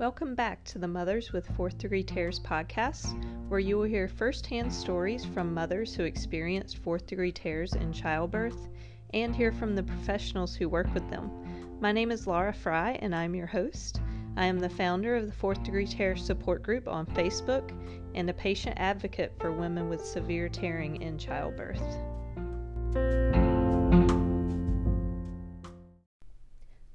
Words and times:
Welcome 0.00 0.34
back 0.34 0.64
to 0.64 0.78
the 0.78 0.88
Mothers 0.88 1.30
with 1.30 1.46
Fourth 1.58 1.76
Degree 1.76 2.02
Tears 2.02 2.40
podcast, 2.40 3.22
where 3.50 3.60
you 3.60 3.76
will 3.76 3.84
hear 3.84 4.08
firsthand 4.08 4.72
stories 4.72 5.26
from 5.26 5.52
mothers 5.52 5.94
who 5.94 6.04
experienced 6.04 6.78
fourth 6.78 7.06
degree 7.06 7.30
tears 7.30 7.74
in 7.74 7.92
childbirth 7.92 8.70
and 9.12 9.36
hear 9.36 9.52
from 9.52 9.74
the 9.74 9.82
professionals 9.82 10.54
who 10.54 10.70
work 10.70 10.86
with 10.94 11.06
them. 11.10 11.30
My 11.82 11.92
name 11.92 12.10
is 12.10 12.26
Laura 12.26 12.54
Fry, 12.54 12.92
and 13.02 13.14
I'm 13.14 13.34
your 13.34 13.46
host. 13.46 14.00
I 14.38 14.46
am 14.46 14.58
the 14.58 14.70
founder 14.70 15.16
of 15.16 15.26
the 15.26 15.34
Fourth 15.34 15.62
Degree 15.64 15.86
Tear 15.86 16.16
Support 16.16 16.62
Group 16.62 16.88
on 16.88 17.04
Facebook 17.04 17.70
and 18.14 18.30
a 18.30 18.32
patient 18.32 18.78
advocate 18.80 19.34
for 19.38 19.52
women 19.52 19.90
with 19.90 20.02
severe 20.02 20.48
tearing 20.48 21.02
in 21.02 21.18
childbirth. 21.18 21.82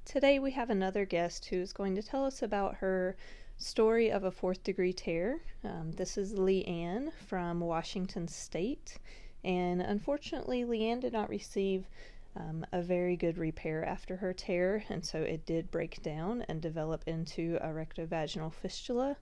Today 0.06 0.38
we 0.38 0.52
have 0.52 0.70
another 0.70 1.04
guest 1.04 1.46
who 1.46 1.56
is 1.56 1.72
going 1.72 1.96
to 1.96 2.02
tell 2.02 2.24
us 2.24 2.40
about 2.40 2.76
her 2.76 3.16
story 3.56 4.08
of 4.08 4.22
a 4.22 4.30
fourth 4.30 4.62
degree 4.62 4.92
tear. 4.92 5.40
Um, 5.64 5.90
this 5.90 6.16
is 6.16 6.32
Lianne 6.32 7.12
from 7.26 7.58
Washington 7.58 8.28
State, 8.28 8.98
and 9.42 9.82
unfortunately, 9.82 10.64
Lianne 10.64 11.00
did 11.00 11.12
not 11.12 11.28
receive 11.28 11.88
um, 12.36 12.64
a 12.70 12.82
very 12.82 13.16
good 13.16 13.36
repair 13.36 13.84
after 13.84 14.14
her 14.14 14.32
tear, 14.32 14.84
and 14.88 15.04
so 15.04 15.18
it 15.18 15.44
did 15.44 15.72
break 15.72 16.00
down 16.04 16.42
and 16.42 16.62
develop 16.62 17.02
into 17.08 17.58
a 17.60 17.70
rectovaginal 17.70 18.54
fistula. 18.54 19.16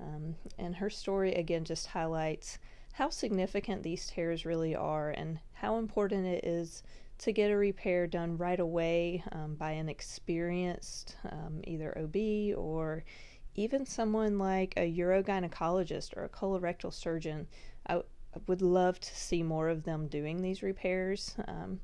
Um, 0.00 0.36
and 0.58 0.74
her 0.76 0.88
story 0.88 1.34
again 1.34 1.64
just 1.64 1.88
highlights 1.88 2.58
how 2.94 3.10
significant 3.10 3.82
these 3.82 4.06
tears 4.06 4.46
really 4.46 4.74
are 4.74 5.10
and 5.10 5.40
how 5.52 5.76
important 5.76 6.26
it 6.26 6.42
is 6.42 6.82
to 7.22 7.32
get 7.32 7.52
a 7.52 7.56
repair 7.56 8.08
done 8.08 8.36
right 8.36 8.58
away 8.58 9.22
um, 9.30 9.54
by 9.54 9.70
an 9.70 9.88
experienced 9.88 11.16
um, 11.30 11.60
either 11.64 11.96
OB 11.96 12.56
or 12.58 13.04
even 13.54 13.86
someone 13.86 14.38
like 14.38 14.74
a 14.76 14.92
urogynecologist 14.92 16.16
or 16.16 16.24
a 16.24 16.28
colorectal 16.28 16.92
surgeon. 16.92 17.46
I, 17.86 17.92
w- 17.94 18.08
I 18.34 18.40
would 18.48 18.60
love 18.60 18.98
to 18.98 19.16
see 19.16 19.44
more 19.44 19.68
of 19.68 19.84
them 19.84 20.08
doing 20.08 20.42
these 20.42 20.64
repairs. 20.64 21.36
Um, 21.46 21.78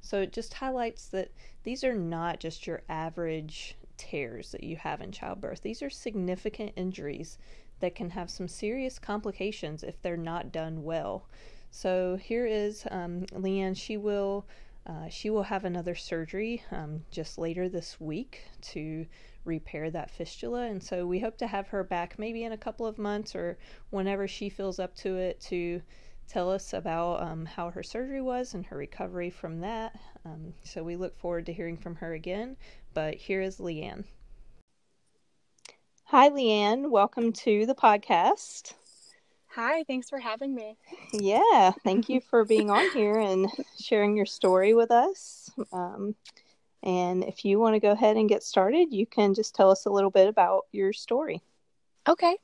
so 0.00 0.20
it 0.20 0.32
just 0.32 0.54
highlights 0.54 1.08
that 1.08 1.32
these 1.64 1.82
are 1.82 1.94
not 1.94 2.38
just 2.38 2.64
your 2.64 2.82
average 2.88 3.76
tears 3.96 4.52
that 4.52 4.62
you 4.62 4.76
have 4.76 5.00
in 5.00 5.10
childbirth. 5.10 5.62
These 5.62 5.82
are 5.82 5.90
significant 5.90 6.72
injuries 6.76 7.38
that 7.80 7.96
can 7.96 8.10
have 8.10 8.30
some 8.30 8.46
serious 8.46 9.00
complications 9.00 9.82
if 9.82 10.00
they're 10.00 10.16
not 10.16 10.52
done 10.52 10.84
well. 10.84 11.26
So 11.72 12.16
here 12.16 12.46
is 12.46 12.86
um, 12.92 13.22
Lianne. 13.32 13.76
She 13.76 13.96
will 13.96 14.46
uh, 14.86 15.08
she 15.08 15.30
will 15.30 15.42
have 15.44 15.64
another 15.64 15.94
surgery 15.94 16.62
um, 16.70 17.04
just 17.10 17.38
later 17.38 17.68
this 17.68 18.00
week 18.00 18.42
to 18.60 19.06
repair 19.44 19.90
that 19.90 20.10
fistula, 20.10 20.62
and 20.62 20.82
so 20.82 21.06
we 21.06 21.20
hope 21.20 21.38
to 21.38 21.46
have 21.46 21.68
her 21.68 21.84
back 21.84 22.18
maybe 22.18 22.44
in 22.44 22.52
a 22.52 22.58
couple 22.58 22.86
of 22.86 22.98
months 22.98 23.34
or 23.34 23.58
whenever 23.90 24.28
she 24.28 24.48
feels 24.48 24.78
up 24.78 24.94
to 24.94 25.16
it 25.16 25.40
to 25.40 25.80
tell 26.28 26.50
us 26.50 26.72
about 26.72 27.22
um, 27.22 27.44
how 27.44 27.70
her 27.70 27.82
surgery 27.82 28.22
was 28.22 28.54
and 28.54 28.66
her 28.66 28.76
recovery 28.76 29.30
from 29.30 29.60
that. 29.60 29.98
Um, 30.24 30.54
so 30.62 30.82
we 30.82 30.96
look 30.96 31.16
forward 31.18 31.46
to 31.46 31.52
hearing 31.52 31.76
from 31.76 31.96
her 31.96 32.14
again. 32.14 32.56
But 32.94 33.14
here 33.14 33.40
is 33.40 33.58
Lianne. 33.58 34.04
Hi, 36.04 36.30
Lianne. 36.30 36.90
Welcome 36.90 37.32
to 37.32 37.66
the 37.66 37.74
podcast. 37.74 38.74
Hi, 39.54 39.84
thanks 39.84 40.10
for 40.10 40.18
having 40.18 40.52
me. 40.52 40.76
Yeah, 41.12 41.70
thank 41.84 42.08
you 42.08 42.20
for 42.20 42.44
being 42.44 42.70
on 42.70 42.90
here 42.90 43.20
and 43.20 43.48
sharing 43.80 44.16
your 44.16 44.26
story 44.26 44.74
with 44.74 44.90
us. 44.90 45.48
Um, 45.72 46.16
and 46.82 47.22
if 47.22 47.44
you 47.44 47.60
want 47.60 47.74
to 47.74 47.80
go 47.80 47.92
ahead 47.92 48.16
and 48.16 48.28
get 48.28 48.42
started, 48.42 48.92
you 48.92 49.06
can 49.06 49.32
just 49.32 49.54
tell 49.54 49.70
us 49.70 49.86
a 49.86 49.90
little 49.90 50.10
bit 50.10 50.26
about 50.26 50.64
your 50.72 50.92
story. 50.92 51.40
Okay. 52.08 52.36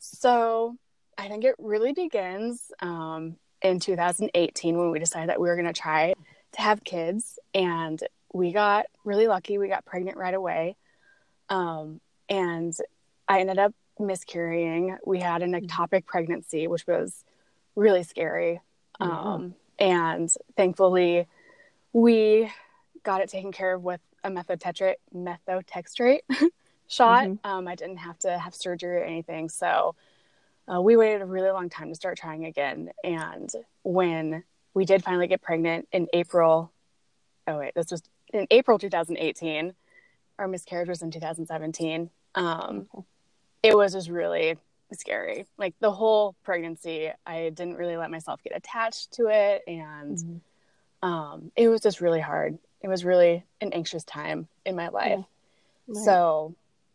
So 0.00 0.74
I 1.16 1.28
think 1.28 1.44
it 1.44 1.54
really 1.60 1.92
begins 1.92 2.72
um, 2.80 3.36
in 3.62 3.78
2018 3.78 4.76
when 4.76 4.90
we 4.90 4.98
decided 4.98 5.28
that 5.28 5.40
we 5.40 5.48
were 5.48 5.54
going 5.54 5.72
to 5.72 5.80
try 5.80 6.12
to 6.52 6.60
have 6.60 6.82
kids. 6.82 7.38
And 7.54 8.02
we 8.34 8.50
got 8.50 8.86
really 9.04 9.28
lucky. 9.28 9.58
We 9.58 9.68
got 9.68 9.84
pregnant 9.84 10.16
right 10.16 10.34
away. 10.34 10.76
Um, 11.48 12.00
and 12.28 12.74
I 13.28 13.42
ended 13.42 13.60
up 13.60 13.74
miscarrying. 14.00 14.96
We 15.04 15.20
had 15.20 15.42
an 15.42 15.52
mm-hmm. 15.52 15.66
ectopic 15.66 16.06
pregnancy, 16.06 16.66
which 16.66 16.86
was 16.86 17.24
really 17.76 18.02
scary. 18.02 18.60
Um, 19.00 19.54
and 19.78 20.32
thankfully, 20.56 21.26
we 21.92 22.50
got 23.02 23.20
it 23.20 23.28
taken 23.28 23.52
care 23.52 23.74
of 23.74 23.82
with 23.82 24.00
a 24.24 24.30
methotetrate, 24.30 24.96
methotrexate 25.14 26.20
shot. 26.88 27.26
Mm-hmm. 27.26 27.50
Um, 27.50 27.68
I 27.68 27.74
didn't 27.74 27.98
have 27.98 28.18
to 28.20 28.38
have 28.38 28.54
surgery 28.54 28.96
or 28.96 29.04
anything. 29.04 29.48
So 29.48 29.94
uh, 30.72 30.80
we 30.80 30.96
waited 30.96 31.22
a 31.22 31.26
really 31.26 31.50
long 31.50 31.68
time 31.68 31.88
to 31.88 31.94
start 31.94 32.18
trying 32.18 32.44
again. 32.44 32.90
And 33.04 33.50
when 33.82 34.42
we 34.74 34.84
did 34.84 35.04
finally 35.04 35.28
get 35.28 35.40
pregnant 35.40 35.88
in 35.92 36.08
April, 36.12 36.72
oh, 37.46 37.58
wait, 37.58 37.74
this 37.74 37.90
was 37.90 38.02
in 38.32 38.46
April 38.50 38.78
2018. 38.78 39.74
Our 40.38 40.48
miscarriage 40.48 40.88
was 40.88 41.02
in 41.02 41.10
2017. 41.10 42.10
Um, 42.34 42.88
okay 42.94 43.04
it 43.62 43.76
was 43.76 43.92
just 43.92 44.08
really 44.08 44.56
scary. 44.92 45.46
Like 45.56 45.74
the 45.80 45.90
whole 45.90 46.34
pregnancy, 46.44 47.10
I 47.26 47.50
didn't 47.50 47.76
really 47.76 47.96
let 47.96 48.10
myself 48.10 48.42
get 48.42 48.56
attached 48.56 49.12
to 49.12 49.26
it. 49.28 49.62
And 49.66 50.16
mm-hmm. 50.16 51.08
um, 51.08 51.52
it 51.56 51.68
was 51.68 51.80
just 51.80 52.00
really 52.00 52.20
hard. 52.20 52.58
It 52.80 52.88
was 52.88 53.04
really 53.04 53.44
an 53.60 53.72
anxious 53.72 54.04
time 54.04 54.48
in 54.64 54.76
my 54.76 54.88
life. 54.88 55.18
Yeah. 55.18 55.94
Right. 55.94 56.04
So, 56.04 56.54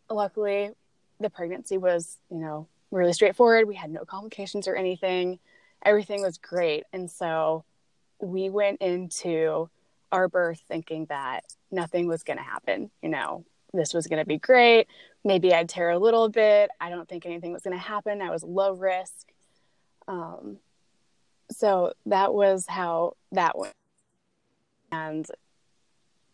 luckily, 0.09 0.71
the 1.19 1.29
pregnancy 1.29 1.77
was, 1.77 2.17
you 2.29 2.37
know, 2.37 2.67
really 2.91 3.13
straightforward. 3.13 3.67
We 3.67 3.75
had 3.75 3.91
no 3.91 4.05
complications 4.05 4.67
or 4.67 4.75
anything. 4.75 5.39
Everything 5.83 6.21
was 6.21 6.37
great. 6.37 6.83
And 6.93 7.09
so 7.09 7.65
we 8.19 8.49
went 8.49 8.81
into 8.81 9.69
our 10.11 10.27
birth 10.27 10.61
thinking 10.67 11.05
that 11.07 11.43
nothing 11.71 12.07
was 12.07 12.23
going 12.23 12.37
to 12.37 12.43
happen. 12.43 12.91
You 13.01 13.09
know, 13.09 13.45
this 13.73 13.93
was 13.93 14.07
going 14.07 14.19
to 14.19 14.25
be 14.25 14.37
great. 14.37 14.87
Maybe 15.23 15.53
I'd 15.53 15.69
tear 15.69 15.89
a 15.89 15.99
little 15.99 16.29
bit. 16.29 16.69
I 16.79 16.89
don't 16.89 17.07
think 17.07 17.25
anything 17.25 17.53
was 17.53 17.63
going 17.63 17.75
to 17.75 17.83
happen. 17.83 18.21
I 18.21 18.29
was 18.29 18.43
low 18.43 18.73
risk. 18.73 19.31
Um, 20.07 20.57
so 21.51 21.93
that 22.05 22.33
was 22.33 22.67
how 22.67 23.15
that 23.31 23.57
went. 23.57 23.73
And 24.91 25.25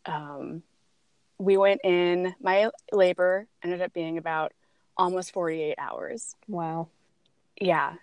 um, 0.05 0.63
we 1.37 1.55
went 1.57 1.81
in, 1.83 2.35
my 2.41 2.69
labor 2.91 3.47
ended 3.63 3.81
up 3.81 3.93
being 3.93 4.17
about 4.17 4.53
almost 4.97 5.31
48 5.31 5.75
hours. 5.77 6.35
Wow. 6.47 6.89
Yeah. 7.59 7.93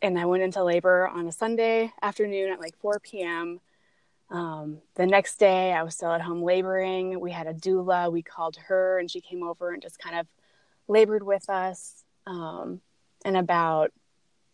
And 0.00 0.18
I 0.18 0.24
went 0.24 0.42
into 0.42 0.62
labor 0.62 1.06
on 1.08 1.26
a 1.26 1.32
Sunday 1.32 1.92
afternoon 2.00 2.52
at 2.52 2.60
like 2.60 2.76
4 2.78 3.00
p.m. 3.00 3.60
Um, 4.30 4.78
the 4.96 5.06
next 5.06 5.38
day, 5.38 5.72
I 5.72 5.82
was 5.82 5.94
still 5.94 6.10
at 6.12 6.20
home 6.20 6.42
laboring. 6.42 7.20
We 7.20 7.30
had 7.30 7.46
a 7.46 7.54
doula. 7.54 8.10
We 8.10 8.22
called 8.22 8.56
her, 8.66 8.98
and 8.98 9.10
she 9.10 9.20
came 9.20 9.42
over 9.42 9.72
and 9.72 9.82
just 9.82 9.98
kind 9.98 10.18
of 10.18 10.26
labored 10.88 11.22
with 11.22 11.48
us. 11.48 12.04
Um, 12.26 12.80
and 13.24 13.36
about 13.36 13.92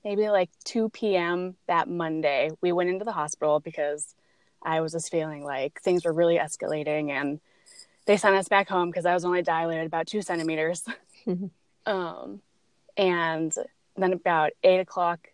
maybe 0.05 0.28
like 0.28 0.50
2 0.65 0.91
p.m. 0.91 1.56
that 1.66 1.88
Monday, 1.88 2.50
we 2.60 2.72
went 2.72 2.91
into 2.91 3.05
the 3.05 3.12
hospital 3.12 3.60
because 3.60 4.15
I 4.62 4.81
was 4.81 4.93
just 4.93 5.10
feeling 5.10 5.44
like 5.44 5.81
things 5.81 6.04
were 6.04 6.12
really 6.12 6.39
escalating. 6.39 7.10
And 7.10 7.41
they 8.06 8.16
sent 8.16 8.37
us 8.37 8.49
back 8.49 8.69
home 8.69 8.91
because 8.91 9.06
I 9.06 9.15
was 9.15 9.25
only 9.25 9.43
dilated 9.43 9.87
about 9.87 10.06
two 10.06 10.22
centimeters. 10.22 10.84
um, 11.87 12.41
and 12.97 13.54
then 13.97 14.12
about 14.12 14.53
eight 14.62 14.81
o'clock 14.81 15.28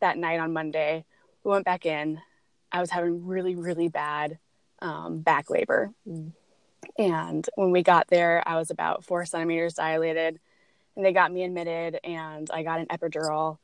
that 0.00 0.16
night 0.16 0.40
on 0.40 0.52
Monday, 0.52 1.04
we 1.44 1.50
went 1.50 1.64
back 1.64 1.84
in 1.86 2.20
I 2.72 2.80
was 2.80 2.90
having 2.90 3.26
really, 3.26 3.54
really 3.54 3.88
bad 3.88 4.38
um, 4.80 5.20
back 5.20 5.50
labor. 5.50 5.92
Mm. 6.08 6.32
And 6.98 7.48
when 7.54 7.70
we 7.70 7.82
got 7.82 8.08
there, 8.08 8.42
I 8.46 8.56
was 8.56 8.70
about 8.70 9.04
four 9.04 9.24
centimeters 9.24 9.74
dilated. 9.74 10.40
And 10.96 11.04
they 11.04 11.12
got 11.12 11.32
me 11.32 11.42
admitted, 11.44 11.98
and 12.04 12.50
I 12.50 12.62
got 12.62 12.80
an 12.80 12.86
epidural. 12.86 13.58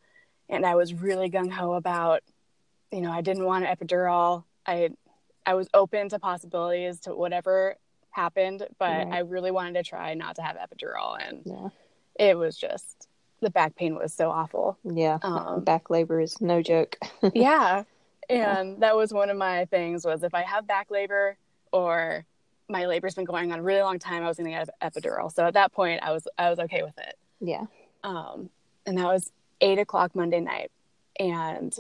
And 0.49 0.65
I 0.65 0.77
was 0.77 0.95
really 0.95 1.29
gung 1.29 1.51
ho 1.51 1.75
about, 1.75 2.23
you 2.91 3.03
know, 3.03 3.13
I 3.13 3.21
didn't 3.21 3.45
want 3.45 3.67
an 3.67 3.77
epidural. 3.77 4.45
I, 4.65 4.91
I 5.45 5.55
was 5.55 5.69
open 5.75 6.09
to 6.09 6.19
possibilities 6.19 7.01
to 7.01 7.15
whatever 7.15 7.77
happened, 8.11 8.67
but. 8.79 9.09
I 9.09 9.19
really 9.21 9.51
wanted 9.51 9.75
to 9.75 9.83
try 9.83 10.15
not 10.15 10.37
to 10.37 10.43
have 10.43 10.57
epidural. 10.57 11.19
And 11.21 11.43
yeah. 11.45 11.69
it 12.19 12.39
was 12.39 12.57
just 12.57 13.09
the 13.41 13.51
back 13.51 13.77
pain 13.77 13.95
was 13.95 14.13
so 14.13 14.31
awful. 14.31 14.79
Yeah, 14.85 15.19
um, 15.23 15.65
back 15.65 15.91
labor 15.91 16.21
is 16.21 16.41
no 16.41 16.63
joke. 16.63 16.97
yeah, 17.35 17.85
and 18.29 18.83
that 18.83 18.97
was 18.97 19.13
one 19.13 19.31
of 19.31 19.37
my 19.37 19.65
things 19.67 20.05
was 20.05 20.23
if 20.23 20.35
I 20.35 20.43
have 20.43 20.67
back 20.67 20.91
labor 20.91 21.37
or 21.73 22.25
my 22.69 22.87
labor's 22.87 23.15
been 23.15 23.25
going 23.25 23.53
on 23.53 23.61
a 23.61 23.63
really 23.63 23.81
long 23.81 23.99
time, 23.99 24.23
I 24.23 24.29
was 24.29 24.37
going 24.37 24.51
to 24.51 24.57
get 24.57 24.69
an 24.69 24.91
epidural. 24.91 25.33
So 25.33 25.47
at 25.47 25.55
that 25.55 25.73
point, 25.73 26.03
I 26.03 26.13
was 26.13 26.29
I 26.37 26.51
was 26.51 26.59
okay 26.59 26.83
with 26.83 26.99
it. 26.99 27.17
Yeah. 27.41 27.65
Um, 28.05 28.51
and 28.87 28.99
that 28.99 29.07
was 29.07 29.33
eight 29.61 29.79
o'clock 29.79 30.15
Monday 30.15 30.41
night, 30.41 30.71
and 31.19 31.75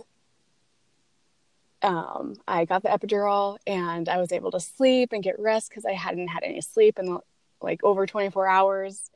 um, 1.82 2.34
I 2.46 2.64
got 2.64 2.82
the 2.82 2.88
epidural, 2.88 3.58
and 3.66 4.08
I 4.08 4.18
was 4.18 4.32
able 4.32 4.50
to 4.50 4.60
sleep 4.60 5.12
and 5.12 5.22
get 5.22 5.38
rest 5.38 5.68
because 5.68 5.84
I 5.84 5.92
hadn't 5.92 6.28
had 6.28 6.42
any 6.42 6.60
sleep 6.60 6.98
in 6.98 7.18
like 7.60 7.82
over 7.84 8.06
twenty 8.06 8.30
four 8.30 8.48
hours. 8.48 9.10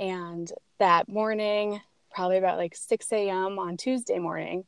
And 0.00 0.50
that 0.78 1.08
morning, 1.08 1.80
probably 2.14 2.38
about 2.38 2.58
like 2.58 2.74
6 2.74 3.12
a.m. 3.12 3.58
on 3.58 3.76
Tuesday 3.76 4.18
morning, 4.18 4.64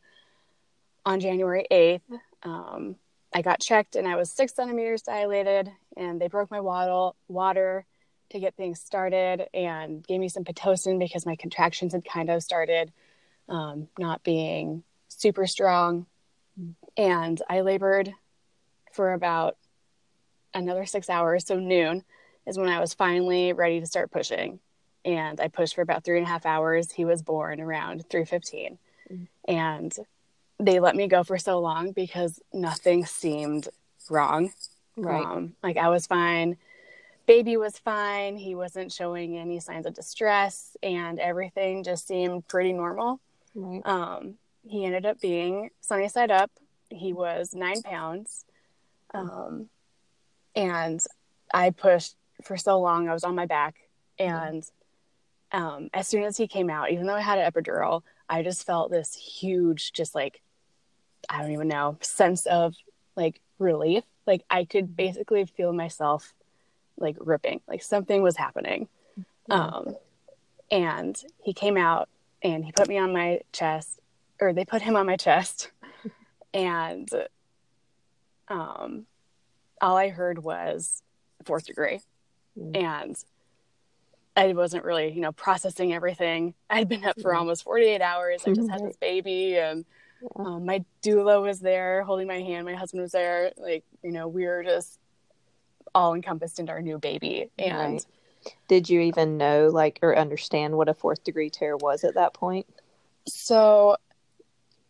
on 1.07 1.21
January 1.21 1.65
8th, 1.71 2.03
um, 2.43 2.97
I 3.33 3.41
got 3.41 3.61
checked 3.61 3.97
and 3.97 4.07
I 4.09 4.17
was 4.17 4.31
six 4.31 4.55
centimeters 4.55 5.03
dilated, 5.03 5.71
and 5.97 6.21
they 6.21 6.29
broke 6.29 6.51
my 6.51 6.61
water, 6.61 7.17
water 7.29 7.87
to 8.31 8.41
get 8.41 8.57
things 8.57 8.81
started 8.81 9.47
and 9.55 10.05
gave 10.07 10.19
me 10.21 10.29
some 10.29 10.45
Pitocin 10.45 10.99
because 10.99 11.25
my 11.25 11.37
contractions 11.37 11.93
had 11.93 12.05
kind 12.05 12.29
of 12.29 12.43
started 12.43 12.93
um, 13.49 13.89
not 13.99 14.23
being 14.25 14.83
super 15.09 15.47
strong. 15.47 16.07
And 16.97 17.41
I 17.49 17.61
labored 17.61 18.13
for 18.93 19.13
about 19.13 19.57
another 20.55 20.87
six 20.87 21.09
hours. 21.09 21.47
So, 21.47 21.61
noon 21.61 22.03
is 22.47 22.59
when 22.59 22.69
I 22.69 22.81
was 22.81 22.95
finally 22.95 23.53
ready 23.53 23.79
to 23.81 23.87
start 23.87 24.11
pushing. 24.11 24.59
And 25.05 25.39
I 25.41 25.49
pushed 25.49 25.75
for 25.75 25.83
about 25.83 26.03
three 26.03 26.19
and 26.19 26.27
a 26.27 26.31
half 26.31 26.47
hours. 26.47 26.91
He 26.91 27.05
was 27.05 27.23
born 27.23 27.61
around 27.61 28.09
315. 28.09 28.79
Mm-hmm. 29.13 29.55
And 29.55 29.93
they 30.59 30.81
let 30.81 30.97
me 30.97 31.07
go 31.07 31.23
for 31.23 31.39
so 31.39 31.59
long 31.59 31.93
because 31.93 32.41
nothing 32.53 33.05
seemed 33.05 33.69
wrong. 34.09 34.53
Right. 34.97 35.25
Um, 35.25 35.55
like 35.63 35.77
I 35.77 35.89
was 35.89 36.07
fine. 36.07 36.57
Baby 37.27 37.57
was 37.57 37.79
fine. 37.79 38.37
He 38.37 38.55
wasn't 38.55 38.93
showing 38.93 39.37
any 39.37 39.59
signs 39.61 39.85
of 39.85 39.95
distress, 39.95 40.77
and 40.83 41.19
everything 41.19 41.83
just 41.83 42.07
seemed 42.07 42.47
pretty 42.47 42.73
normal. 42.73 43.21
Right. 43.55 43.83
Um, 43.85 44.35
he 44.67 44.85
ended 44.85 45.07
up 45.07 45.21
being 45.21 45.71
sunny 45.81 46.09
side 46.09 46.31
up. 46.31 46.51
He 46.89 47.13
was 47.13 47.55
nine 47.55 47.83
pounds. 47.83 48.45
Um, 49.13 49.69
and 50.55 51.05
I 51.53 51.71
pushed 51.71 52.17
for 52.43 52.57
so 52.57 52.81
long. 52.81 53.09
I 53.09 53.13
was 53.13 53.25
on 53.25 53.35
my 53.35 53.47
back. 53.47 53.77
And 54.19 54.65
um, 55.53 55.91
as 55.93 56.09
soon 56.09 56.25
as 56.25 56.37
he 56.37 56.47
came 56.49 56.71
out, 56.71 56.91
even 56.91 57.07
though 57.07 57.15
I 57.15 57.21
had 57.21 57.39
an 57.39 57.51
epidural, 57.51 58.03
I 58.29 58.43
just 58.43 58.65
felt 58.65 58.91
this 58.91 59.15
huge, 59.15 59.93
just 59.93 60.15
like 60.15 60.41
I 61.29 61.43
don't 61.43 61.53
even 61.53 61.69
know, 61.69 61.99
sense 62.01 62.47
of 62.47 62.75
like 63.17 63.41
relief. 63.59 64.05
Like 64.27 64.45
I 64.51 64.65
could 64.65 64.97
basically 64.97 65.45
feel 65.45 65.73
myself 65.73 66.33
like 66.99 67.17
ripping, 67.21 67.61
like 67.69 67.83
something 67.83 68.23
was 68.23 68.37
happening. 68.37 68.89
Um, 69.51 69.97
and 70.71 71.21
he 71.43 71.53
came 71.53 71.77
out 71.77 72.09
and 72.43 72.65
he 72.65 72.73
put 72.73 72.89
me 72.89 72.99
on 72.99 73.13
my 73.13 73.41
chest, 73.53 74.01
or 74.41 74.53
they 74.53 74.65
put 74.65 74.83
him 74.83 74.97
on 74.97 75.07
my 75.07 75.17
chest, 75.17 75.71
and 76.55 77.09
um, 78.49 79.07
all 79.81 79.97
I 79.97 80.09
heard 80.09 80.39
was 80.43 81.03
fourth 81.45 81.67
degree, 81.67 82.01
mm. 82.59 82.77
and 82.77 83.17
I 84.37 84.53
wasn't 84.53 84.85
really, 84.85 85.13
you 85.13 85.23
know, 85.23 85.33
processing 85.33 85.95
everything. 85.95 86.55
I'd 86.69 86.89
been 86.89 87.05
up 87.05 87.21
for 87.21 87.33
mm. 87.33 87.39
almost 87.39 87.65
48 87.65 88.03
hours. 88.03 88.43
I 88.47 88.53
just 88.53 88.71
had 88.71 88.83
this 88.83 88.97
baby, 89.01 89.57
and 89.57 89.85
um, 90.35 90.65
my 90.65 90.85
doula 91.03 91.41
was 91.41 91.61
there 91.61 92.03
holding 92.03 92.27
my 92.27 92.41
hand. 92.41 92.67
My 92.67 92.75
husband 92.75 93.03
was 93.03 93.13
there. 93.13 93.53
Like, 93.57 93.85
you 94.03 94.13
know, 94.13 94.29
we 94.29 94.47
were 94.47 94.63
just 94.65 94.99
all 95.95 96.15
encompassed 96.15 96.59
into 96.59 96.73
our 96.73 96.83
new 96.83 96.99
baby. 96.99 97.51
And 97.59 97.95
right. 97.95 98.07
did 98.69 98.89
you 98.89 99.01
even 99.01 99.37
know, 99.37 99.69
like, 99.73 99.99
or 100.03 100.17
understand 100.17 100.77
what 100.77 100.89
a 100.89 100.95
fourth 100.95 101.25
degree 101.25 101.51
tear 101.51 101.77
was 101.77 102.05
at 102.05 102.15
that 102.15 102.35
point? 102.35 102.67
So, 103.29 103.97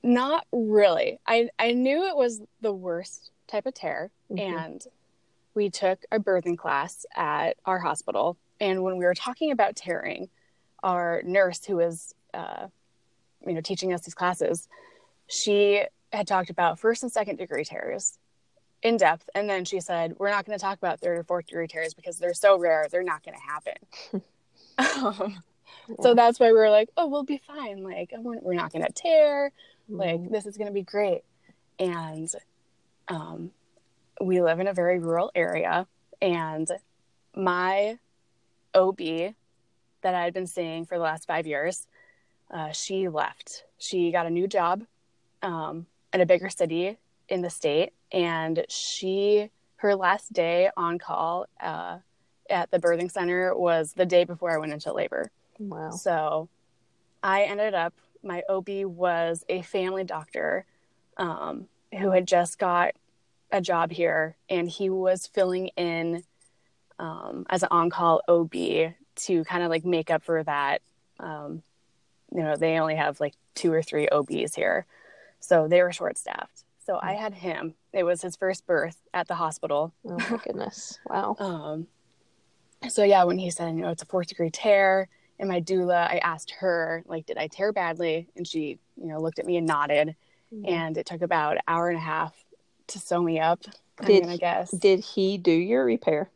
not 0.02 0.46
really. 0.52 1.18
I, 1.26 1.50
I 1.58 1.72
knew 1.72 2.04
it 2.04 2.16
was 2.16 2.40
the 2.60 2.72
worst 2.72 3.30
type 3.48 3.66
of 3.66 3.74
tear. 3.74 4.10
Mm-hmm. 4.30 4.56
And 4.56 4.86
we 5.54 5.70
took 5.70 6.04
a 6.12 6.18
birthing 6.18 6.58
class 6.58 7.06
at 7.16 7.56
our 7.64 7.78
hospital. 7.78 8.36
And 8.60 8.82
when 8.82 8.96
we 8.96 9.04
were 9.04 9.14
talking 9.14 9.50
about 9.50 9.76
tearing, 9.76 10.28
our 10.82 11.22
nurse, 11.24 11.64
who 11.64 11.76
was, 11.76 12.14
uh, 12.34 12.68
you 13.46 13.54
know, 13.54 13.60
teaching 13.60 13.92
us 13.92 14.02
these 14.02 14.14
classes, 14.14 14.68
she 15.28 15.84
had 16.12 16.26
talked 16.26 16.50
about 16.50 16.78
first 16.78 17.02
and 17.02 17.12
second 17.12 17.36
degree 17.36 17.64
tears 17.64 18.18
in 18.82 18.96
depth. 18.96 19.28
And 19.34 19.48
then 19.48 19.64
she 19.64 19.80
said, 19.80 20.14
We're 20.18 20.30
not 20.30 20.44
going 20.44 20.58
to 20.58 20.62
talk 20.62 20.78
about 20.78 21.00
third 21.00 21.18
or 21.18 21.24
fourth 21.24 21.46
degree 21.46 21.66
tears 21.66 21.94
because 21.94 22.18
they're 22.18 22.34
so 22.34 22.58
rare, 22.58 22.86
they're 22.90 23.02
not 23.02 23.22
going 23.24 23.36
to 23.36 23.42
happen. 23.42 24.22
um, 25.22 25.42
yeah. 25.88 25.96
So 26.00 26.14
that's 26.14 26.38
why 26.38 26.46
we 26.46 26.58
were 26.58 26.70
like, 26.70 26.90
Oh, 26.96 27.06
we'll 27.06 27.24
be 27.24 27.40
fine. 27.46 27.82
Like, 27.82 28.12
we're, 28.16 28.54
not 28.54 28.72
going 28.72 28.84
to 28.84 28.92
tear. 28.92 29.52
Mm-hmm. 29.90 30.00
Like, 30.00 30.30
this 30.30 30.46
is 30.46 30.56
going 30.56 30.68
to 30.68 30.72
be 30.72 30.82
great. 30.82 31.22
And 31.78 32.30
um, 33.08 33.50
we 34.20 34.40
live 34.40 34.60
in 34.60 34.66
a 34.66 34.72
very 34.72 34.98
rural 34.98 35.30
area. 35.34 35.86
And 36.22 36.68
my 37.34 37.98
OB 38.74 38.98
that 40.02 40.14
I 40.14 40.22
had 40.22 40.32
been 40.32 40.46
seeing 40.46 40.86
for 40.86 40.96
the 40.96 41.04
last 41.04 41.26
five 41.26 41.46
years, 41.46 41.86
uh, 42.50 42.70
she 42.70 43.08
left. 43.08 43.64
She 43.78 44.12
got 44.12 44.26
a 44.26 44.30
new 44.30 44.46
job 44.46 44.84
um, 45.46 45.86
in 46.12 46.20
a 46.20 46.26
bigger 46.26 46.50
city 46.50 46.98
in 47.28 47.40
the 47.40 47.50
state, 47.50 47.92
and 48.12 48.66
she 48.68 49.50
her 49.76 49.94
last 49.94 50.32
day 50.32 50.70
on 50.76 50.98
call 50.98 51.46
uh, 51.60 51.98
at 52.50 52.70
the 52.70 52.78
birthing 52.78 53.10
center 53.10 53.54
was 53.56 53.92
the 53.92 54.06
day 54.06 54.24
before 54.24 54.52
I 54.52 54.58
went 54.58 54.72
into 54.72 54.92
labor. 54.92 55.30
Wow! 55.58 55.90
So 55.90 56.48
I 57.22 57.44
ended 57.44 57.74
up 57.74 57.94
my 58.22 58.42
OB 58.48 58.68
was 58.84 59.44
a 59.48 59.62
family 59.62 60.04
doctor 60.04 60.66
um, 61.16 61.68
who 61.96 62.10
had 62.10 62.26
just 62.26 62.58
got 62.58 62.94
a 63.52 63.60
job 63.60 63.92
here, 63.92 64.36
and 64.50 64.68
he 64.68 64.90
was 64.90 65.28
filling 65.28 65.68
in 65.76 66.24
um, 66.98 67.46
as 67.48 67.62
an 67.62 67.68
on-call 67.70 68.22
OB 68.26 68.52
to 69.16 69.44
kind 69.44 69.62
of 69.62 69.70
like 69.70 69.84
make 69.84 70.10
up 70.10 70.24
for 70.24 70.42
that. 70.42 70.82
Um, 71.20 71.62
you 72.34 72.42
know, 72.42 72.56
they 72.56 72.78
only 72.78 72.96
have 72.96 73.20
like 73.20 73.34
two 73.54 73.72
or 73.72 73.82
three 73.82 74.08
OBs 74.08 74.54
here. 74.54 74.86
So 75.46 75.68
they 75.68 75.80
were 75.80 75.92
short 75.92 76.18
staffed. 76.18 76.64
So 76.84 76.98
I 77.00 77.12
had 77.14 77.34
him. 77.34 77.74
It 77.92 78.02
was 78.02 78.20
his 78.20 78.34
first 78.36 78.66
birth 78.66 78.96
at 79.14 79.28
the 79.28 79.34
hospital. 79.34 79.92
Oh 80.04 80.18
my 80.30 80.40
goodness. 80.44 80.98
Wow. 81.08 81.36
um, 81.38 81.86
so 82.88 83.04
yeah, 83.04 83.22
when 83.24 83.38
he 83.38 83.50
said, 83.50 83.74
you 83.74 83.82
know, 83.82 83.90
it's 83.90 84.02
a 84.02 84.06
fourth 84.06 84.28
degree 84.28 84.50
tear, 84.50 85.08
and 85.38 85.48
my 85.48 85.60
doula, 85.60 86.10
I 86.10 86.18
asked 86.18 86.50
her, 86.58 87.02
like, 87.06 87.26
did 87.26 87.38
I 87.38 87.46
tear 87.46 87.72
badly? 87.72 88.28
And 88.36 88.46
she, 88.46 88.78
you 88.96 89.06
know, 89.06 89.20
looked 89.20 89.38
at 89.38 89.46
me 89.46 89.56
and 89.56 89.66
nodded. 89.66 90.16
Mm-hmm. 90.52 90.68
And 90.68 90.98
it 90.98 91.06
took 91.06 91.22
about 91.22 91.56
an 91.56 91.62
hour 91.68 91.88
and 91.88 91.98
a 91.98 92.00
half 92.00 92.34
to 92.88 92.98
sew 92.98 93.22
me 93.22 93.38
up. 93.40 93.60
Did, 94.04 94.26
I 94.26 94.36
guess. 94.36 94.70
Did 94.70 95.00
he 95.00 95.38
do 95.38 95.52
your 95.52 95.84
repair? 95.84 96.30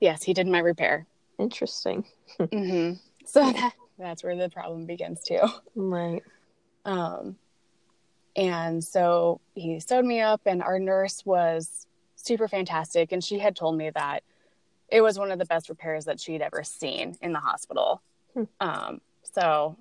Yes, 0.00 0.22
he 0.22 0.34
did 0.34 0.46
my 0.46 0.58
repair. 0.58 1.06
Interesting. 1.38 2.04
mm-hmm. 2.38 2.94
So 3.24 3.52
that, 3.52 3.72
that's 3.98 4.24
where 4.24 4.34
the 4.34 4.50
problem 4.50 4.84
begins 4.84 5.22
too. 5.22 5.38
Right. 5.76 6.24
Um, 6.84 7.36
and 8.36 8.82
so 8.82 9.40
he 9.54 9.80
sewed 9.80 10.04
me 10.04 10.20
up, 10.20 10.42
and 10.46 10.62
our 10.62 10.78
nurse 10.78 11.24
was 11.24 11.86
super 12.16 12.48
fantastic. 12.48 13.12
And 13.12 13.22
she 13.22 13.38
had 13.38 13.56
told 13.56 13.76
me 13.76 13.90
that 13.90 14.22
it 14.88 15.00
was 15.00 15.18
one 15.18 15.32
of 15.32 15.38
the 15.38 15.44
best 15.44 15.68
repairs 15.68 16.04
that 16.04 16.20
she'd 16.20 16.42
ever 16.42 16.62
seen 16.62 17.16
in 17.20 17.32
the 17.32 17.40
hospital. 17.40 18.00
Hmm. 18.34 18.44
Um, 18.60 19.00
so 19.22 19.76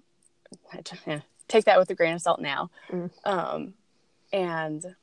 take 1.48 1.65
that 1.65 1.79
with 1.79 1.89
a 1.89 1.96
grain 1.96 2.13
of 2.13 2.22
salt 2.22 2.39
now. 2.39 2.70
Mm. 2.89 3.12
Um, 3.25 3.74
and 4.31 4.96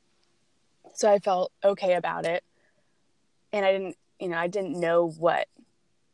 so 0.93 1.11
I 1.11 1.19
felt 1.19 1.51
okay 1.63 1.93
about 1.93 2.25
it. 2.25 2.43
And 3.53 3.65
I 3.65 3.71
didn't, 3.71 3.97
you 4.19 4.29
know, 4.29 4.37
I 4.37 4.47
didn't 4.47 4.79
know 4.79 5.09
what 5.09 5.47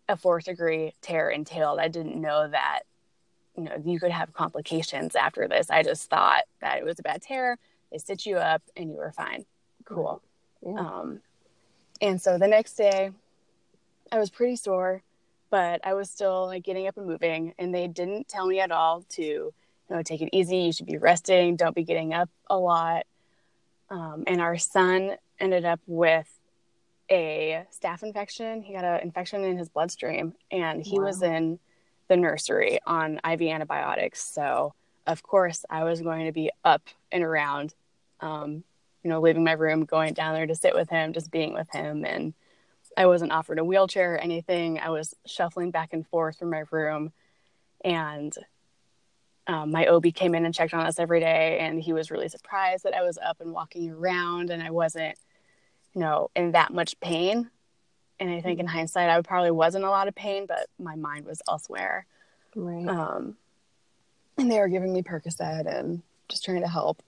a 0.07 0.15
fourth 0.15 0.45
degree 0.45 0.93
tear 1.01 1.29
entailed. 1.29 1.79
I 1.79 1.87
didn't 1.87 2.19
know 2.19 2.47
that 2.47 2.81
you 3.57 3.63
know 3.63 3.81
you 3.83 4.00
could 4.00 4.12
have 4.12 4.33
complications 4.33 5.15
after 5.15 5.47
this. 5.47 5.69
I 5.69 5.83
just 5.83 6.09
thought 6.09 6.43
that 6.62 6.77
it 6.77 6.85
was 6.85 7.00
a 7.00 7.03
bad 7.03 7.21
tear. 7.21 7.57
They 7.91 7.97
stitch 7.97 8.25
you 8.25 8.38
up 8.38 8.62
and 8.75 8.89
you 8.89 8.97
were 8.97 9.12
fine. 9.12 9.45
Cool. 9.85 10.21
Yeah. 10.65 10.79
um 10.79 11.21
and 12.01 12.19
so 12.19 12.38
the 12.39 12.47
next 12.47 12.74
day 12.74 13.12
i 14.12 14.17
was 14.17 14.31
pretty 14.31 14.55
sore 14.55 15.03
but 15.51 15.79
i 15.85 15.93
was 15.93 16.09
still 16.09 16.47
like 16.47 16.63
getting 16.63 16.88
up 16.88 16.97
and 16.97 17.05
moving. 17.05 17.53
And 17.57 17.74
they 17.74 17.88
didn't 17.88 18.27
tell 18.27 18.47
me 18.47 18.59
at 18.59 18.71
all 18.71 19.03
to 19.09 19.21
you 19.21 19.53
know 19.89 20.01
take 20.01 20.21
it 20.21 20.29
easy. 20.33 20.57
You 20.57 20.74
should 20.74 20.88
be 20.88 20.97
resting. 20.97 21.55
Don't 21.55 21.75
be 21.75 21.83
getting 21.83 22.13
up 22.13 22.29
a 22.50 22.57
lot. 22.57 23.05
Um, 23.89 24.24
and 24.27 24.41
our 24.41 24.57
son 24.57 25.15
ended 25.39 25.63
up 25.63 25.79
with 25.85 26.27
a 27.12 27.63
staph 27.71 28.01
infection. 28.01 28.63
He 28.63 28.74
got 28.74 28.83
an 28.83 29.01
infection 29.01 29.43
in 29.43 29.57
his 29.57 29.69
bloodstream 29.69 30.33
and 30.51 30.83
he 30.83 31.00
wow. 31.00 31.05
was 31.05 31.21
in 31.21 31.59
the 32.07 32.17
nursery 32.17 32.79
on 32.85 33.19
IV 33.29 33.41
antibiotics. 33.43 34.24
So, 34.24 34.74
of 35.07 35.24
course, 35.24 35.65
I 35.69 35.83
was 35.83 36.01
going 36.01 36.25
to 36.25 36.31
be 36.31 36.51
up 36.63 36.83
and 37.12 37.24
around, 37.24 37.74
um, 38.19 38.63
you 39.03 39.09
know, 39.09 39.21
leaving 39.21 39.43
my 39.43 39.53
room, 39.53 39.85
going 39.85 40.13
down 40.13 40.33
there 40.33 40.47
to 40.47 40.55
sit 40.55 40.75
with 40.75 40.89
him, 40.89 41.13
just 41.13 41.31
being 41.31 41.53
with 41.53 41.69
him. 41.71 42.05
And 42.05 42.33
I 42.97 43.07
wasn't 43.07 43.31
offered 43.31 43.59
a 43.59 43.63
wheelchair 43.63 44.15
or 44.15 44.17
anything. 44.17 44.79
I 44.79 44.89
was 44.89 45.13
shuffling 45.25 45.71
back 45.71 45.93
and 45.93 46.07
forth 46.07 46.39
from 46.39 46.50
my 46.50 46.63
room. 46.71 47.12
And 47.83 48.33
um, 49.47 49.71
my 49.71 49.85
OB 49.85 50.13
came 50.13 50.33
in 50.33 50.45
and 50.45 50.55
checked 50.55 50.74
on 50.74 50.85
us 50.85 50.97
every 50.97 51.19
day. 51.19 51.59
And 51.59 51.81
he 51.81 51.93
was 51.93 52.09
really 52.09 52.29
surprised 52.29 52.83
that 52.83 52.95
I 52.95 53.03
was 53.03 53.17
up 53.17 53.41
and 53.41 53.51
walking 53.51 53.91
around 53.91 54.50
and 54.50 54.63
I 54.63 54.71
wasn't, 54.71 55.17
you 55.93 56.01
know, 56.01 56.31
in 56.35 56.53
that 56.53 56.74
much 56.74 57.00
pain 57.00 57.51
and 58.19 58.29
I 58.29 58.41
think 58.41 58.60
in 58.60 58.67
hindsight, 58.67 59.10
I 59.10 59.22
probably 59.22 59.51
was 59.51 59.75
in 59.75 59.84
a 59.84 59.89
lot 59.89 60.07
of 60.07 60.15
pain, 60.15 60.45
but 60.45 60.67
my 60.79 60.95
mind 60.95 61.25
was 61.25 61.41
elsewhere. 61.50 62.05
Right. 62.55 62.88
Um, 62.88 63.36
and 64.38 64.51
they 64.51 64.60
were 64.60 64.67
giving 64.67 64.93
me 64.93 65.01
Percocet 65.01 65.65
and 65.67 66.01
just 66.29 66.43
trying 66.45 66.62
to 66.62 66.67
help. 66.67 67.01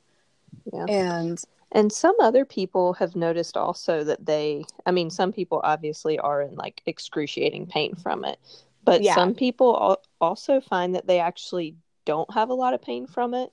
Yeah. 0.71 0.85
And 0.89 1.43
And 1.71 1.91
some 1.91 2.15
other 2.21 2.45
people 2.45 2.93
have 2.93 3.15
noticed 3.15 3.57
also 3.57 4.03
that 4.05 4.25
they, 4.25 4.63
I 4.85 4.91
mean, 4.91 5.09
some 5.09 5.33
people 5.33 5.59
obviously 5.63 6.17
are 6.19 6.41
in 6.41 6.55
like 6.55 6.81
excruciating 6.85 7.67
pain 7.67 7.95
from 7.95 8.23
it, 8.23 8.39
but 8.83 9.01
Yeah. 9.01 9.15
some 9.15 9.33
people 9.33 9.97
also 10.21 10.61
find 10.61 10.95
that 10.95 11.07
they 11.07 11.19
actually 11.19 11.75
don't 12.05 12.33
have 12.33 12.49
a 12.49 12.53
lot 12.53 12.73
of 12.73 12.81
pain 12.81 13.05
from 13.05 13.33
it. 13.33 13.51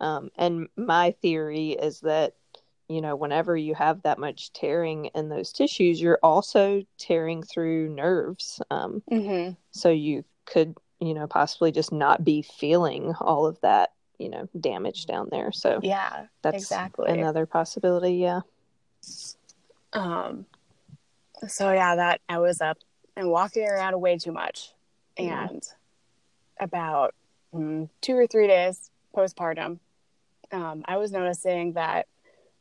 Um, 0.00 0.30
and 0.36 0.68
my 0.76 1.10
theory 1.20 1.72
is 1.72 2.00
that, 2.00 2.34
you 2.90 3.00
know, 3.00 3.14
whenever 3.14 3.56
you 3.56 3.72
have 3.76 4.02
that 4.02 4.18
much 4.18 4.52
tearing 4.52 5.06
in 5.14 5.28
those 5.28 5.52
tissues, 5.52 6.00
you're 6.00 6.18
also 6.24 6.82
tearing 6.98 7.40
through 7.44 7.88
nerves. 7.94 8.60
Um, 8.68 9.00
mhm. 9.08 9.56
so 9.70 9.90
you 9.90 10.24
could, 10.44 10.76
you 10.98 11.14
know, 11.14 11.28
possibly 11.28 11.70
just 11.70 11.92
not 11.92 12.24
be 12.24 12.42
feeling 12.42 13.14
all 13.20 13.46
of 13.46 13.60
that, 13.60 13.92
you 14.18 14.28
know, 14.28 14.48
damage 14.58 15.06
down 15.06 15.28
there. 15.30 15.52
So 15.52 15.78
yeah, 15.84 16.26
that's 16.42 16.56
exactly. 16.56 17.08
another 17.12 17.46
possibility. 17.46 18.14
Yeah. 18.16 18.40
Um, 19.92 20.46
so 21.46 21.72
yeah, 21.72 21.94
that 21.94 22.20
I 22.28 22.40
was 22.40 22.60
up 22.60 22.78
and 23.16 23.30
walking 23.30 23.68
around 23.68 24.00
way 24.00 24.18
too 24.18 24.32
much, 24.32 24.72
Yeah. 25.16 25.46
and 25.48 25.62
about 26.58 27.14
mm, 27.54 27.88
two 28.00 28.16
or 28.16 28.26
three 28.26 28.48
days 28.48 28.90
postpartum, 29.16 29.78
um, 30.50 30.84
I 30.86 30.96
was 30.96 31.12
noticing 31.12 31.74
that 31.74 32.08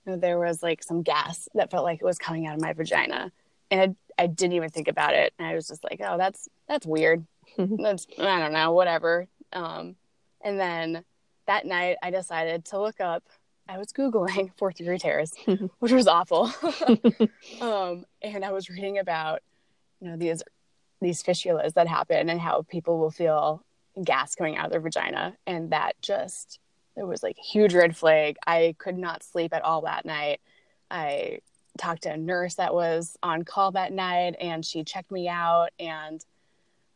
there 0.06 0.40
was 0.40 0.64
like 0.64 0.84
some 0.84 1.02
gas 1.02 1.48
that 1.54 1.72
felt 1.72 1.84
like 1.84 2.02
it 2.02 2.06
was 2.06 2.18
coming 2.18 2.48
out 2.48 2.56
of 2.56 2.62
my 2.62 2.74
vagina, 2.74 3.32
and 3.72 3.96
I, 4.18 4.24
I 4.24 4.28
didn't 4.28 4.54
even 4.54 4.70
think 4.70 4.88
about 4.88 5.14
it. 5.14 5.34
And 5.38 5.48
I 5.48 5.56
was 5.56 5.68
just 5.68 5.84
like, 5.84 6.02
oh, 6.04 6.18
that's 6.18 6.48
that's 6.68 6.86
weird. 6.86 7.26
that's 7.58 8.08
I 8.18 8.40
don't 8.40 8.54
know, 8.54 8.72
whatever. 8.74 9.28
Um, 9.54 9.96
and 10.42 10.60
then 10.60 11.04
that 11.48 11.66
night, 11.66 11.98
I 12.02 12.12
decided 12.12 12.66
to 12.66 12.80
look 12.80 13.00
up. 13.00 13.24
I 13.68 13.78
was 13.78 13.88
googling 13.88 14.52
fourth 14.58 14.78
degree 14.78 14.98
tears, 15.00 15.34
which 15.80 15.92
was 15.92 16.08
awful. 16.08 16.52
um, 17.62 18.06
and 18.22 18.44
I 18.44 18.52
was 18.52 18.70
reading 18.70 18.98
about 18.98 19.42
you 20.02 20.10
know 20.10 20.18
these 20.18 20.44
these 21.02 21.24
fistulas 21.24 21.74
that 21.74 21.88
happen 21.88 22.30
and 22.30 22.40
how 22.40 22.64
people 22.64 23.00
will 23.00 23.12
feel 23.12 23.64
gas 24.04 24.36
coming 24.36 24.58
out 24.58 24.66
of 24.66 24.72
their 24.72 24.82
vagina, 24.82 25.36
and 25.46 25.72
that 25.72 25.96
just 26.02 26.60
it 27.00 27.08
was 27.08 27.24
like 27.24 27.38
a 27.38 27.42
huge 27.42 27.74
red 27.74 27.96
flag. 27.96 28.38
I 28.46 28.76
could 28.78 28.98
not 28.98 29.24
sleep 29.24 29.54
at 29.54 29.64
all 29.64 29.82
that 29.82 30.06
night. 30.06 30.42
I 30.92 31.40
talked 31.78 32.04
to 32.04 32.12
a 32.12 32.18
nurse 32.18 32.56
that 32.56 32.74
was 32.74 33.18
on 33.24 33.44
call 33.44 33.72
that 33.72 33.94
night, 33.94 34.36
and 34.40 34.66
she 34.66 34.84
checked 34.84 35.12
me 35.12 35.30
out, 35.30 35.70
and 35.80 36.24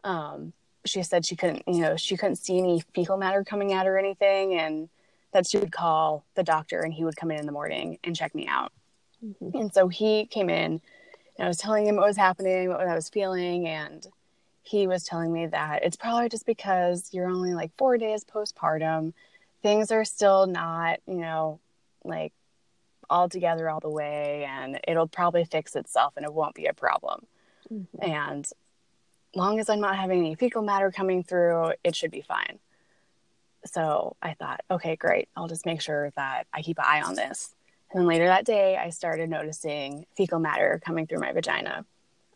um, 0.04 0.54
she 0.86 1.02
said 1.04 1.26
she 1.26 1.36
couldn't, 1.36 1.64
you 1.68 1.82
know, 1.82 1.96
she 1.96 2.18
couldn't 2.18 2.36
see 2.36 2.60
any 2.60 2.84
fecal 2.94 3.18
matter 3.18 3.44
coming 3.44 3.72
out 3.72 3.88
or 3.88 3.98
anything, 3.98 4.56
and 4.56 4.90
that 5.32 5.48
she 5.48 5.58
would 5.58 5.72
call 5.72 6.26
the 6.36 6.44
doctor, 6.44 6.82
and 6.82 6.94
he 6.94 7.06
would 7.06 7.16
come 7.16 7.32
in 7.32 7.40
in 7.40 7.46
the 7.46 7.52
morning 7.52 7.98
and 8.04 8.16
check 8.16 8.36
me 8.36 8.46
out. 8.48 8.72
Mhm. 9.24 9.54
And 9.54 9.74
so 9.74 9.88
he 9.88 10.26
came 10.26 10.50
in 10.50 10.82
and 11.38 11.46
I 11.46 11.48
was 11.48 11.58
telling 11.58 11.88
him 11.88 11.96
what 11.96 12.08
was 12.08 12.18
happening, 12.18 12.70
what 12.70 12.88
I 12.88 12.96
was 12.96 13.10
feeling, 13.10 13.68
and 13.68 14.06
he 14.62 14.86
was 14.88 15.04
telling 15.04 15.32
me 15.32 15.48
that 15.48 15.84
it's 15.84 15.96
probably 15.96 16.30
just 16.30 16.46
because 16.46 17.10
you're 17.14 17.30
only 17.30 17.54
like 17.54 17.72
four 17.78 17.98
days 17.98 18.24
postpartum. 18.24 19.14
Things 19.64 19.92
are 19.92 20.06
still 20.06 20.46
not, 20.46 21.00
you 21.08 21.16
know, 21.16 21.60
like 22.04 22.34
all 23.10 23.30
together 23.30 23.70
all 23.70 23.80
the 23.80 23.90
way, 23.90 24.46
and 24.48 24.80
it'll 24.88 25.08
probably 25.08 25.46
fix 25.46 25.76
itself 25.76 26.14
and 26.18 26.26
it 26.26 26.34
won't 26.34 26.54
be 26.54 26.66
a 26.66 26.74
problem. 26.74 27.26
Mhm. 27.72 27.88
And 28.02 28.48
long 29.36 29.60
as 29.60 29.70
I'm 29.70 29.80
not 29.80 29.96
having 29.96 30.20
any 30.20 30.36
fecal 30.36 30.62
matter 30.62 30.92
coming 30.92 31.24
through, 31.24 31.74
it 31.84 31.96
should 31.96 32.12
be 32.12 32.22
fine. 32.22 32.60
So 33.66 34.16
I 34.22 34.34
thought, 34.34 34.62
okay, 34.70 34.96
great. 34.96 35.30
I'll 35.36 35.48
just 35.48 35.66
make 35.66 35.82
sure 35.82 36.12
that 36.12 36.46
I 36.54 36.62
keep 36.62 36.78
an 36.78 36.86
eye 36.86 37.02
on 37.02 37.16
this. 37.16 37.56
And 37.90 38.02
then 38.02 38.08
later 38.08 38.26
that 38.26 38.46
day, 38.46 38.76
I 38.76 38.90
started 38.90 39.30
noticing 39.30 40.06
fecal 40.18 40.40
matter 40.40 40.82
coming 40.84 41.08
through 41.08 41.20
my 41.20 41.32
vagina. 41.32 41.86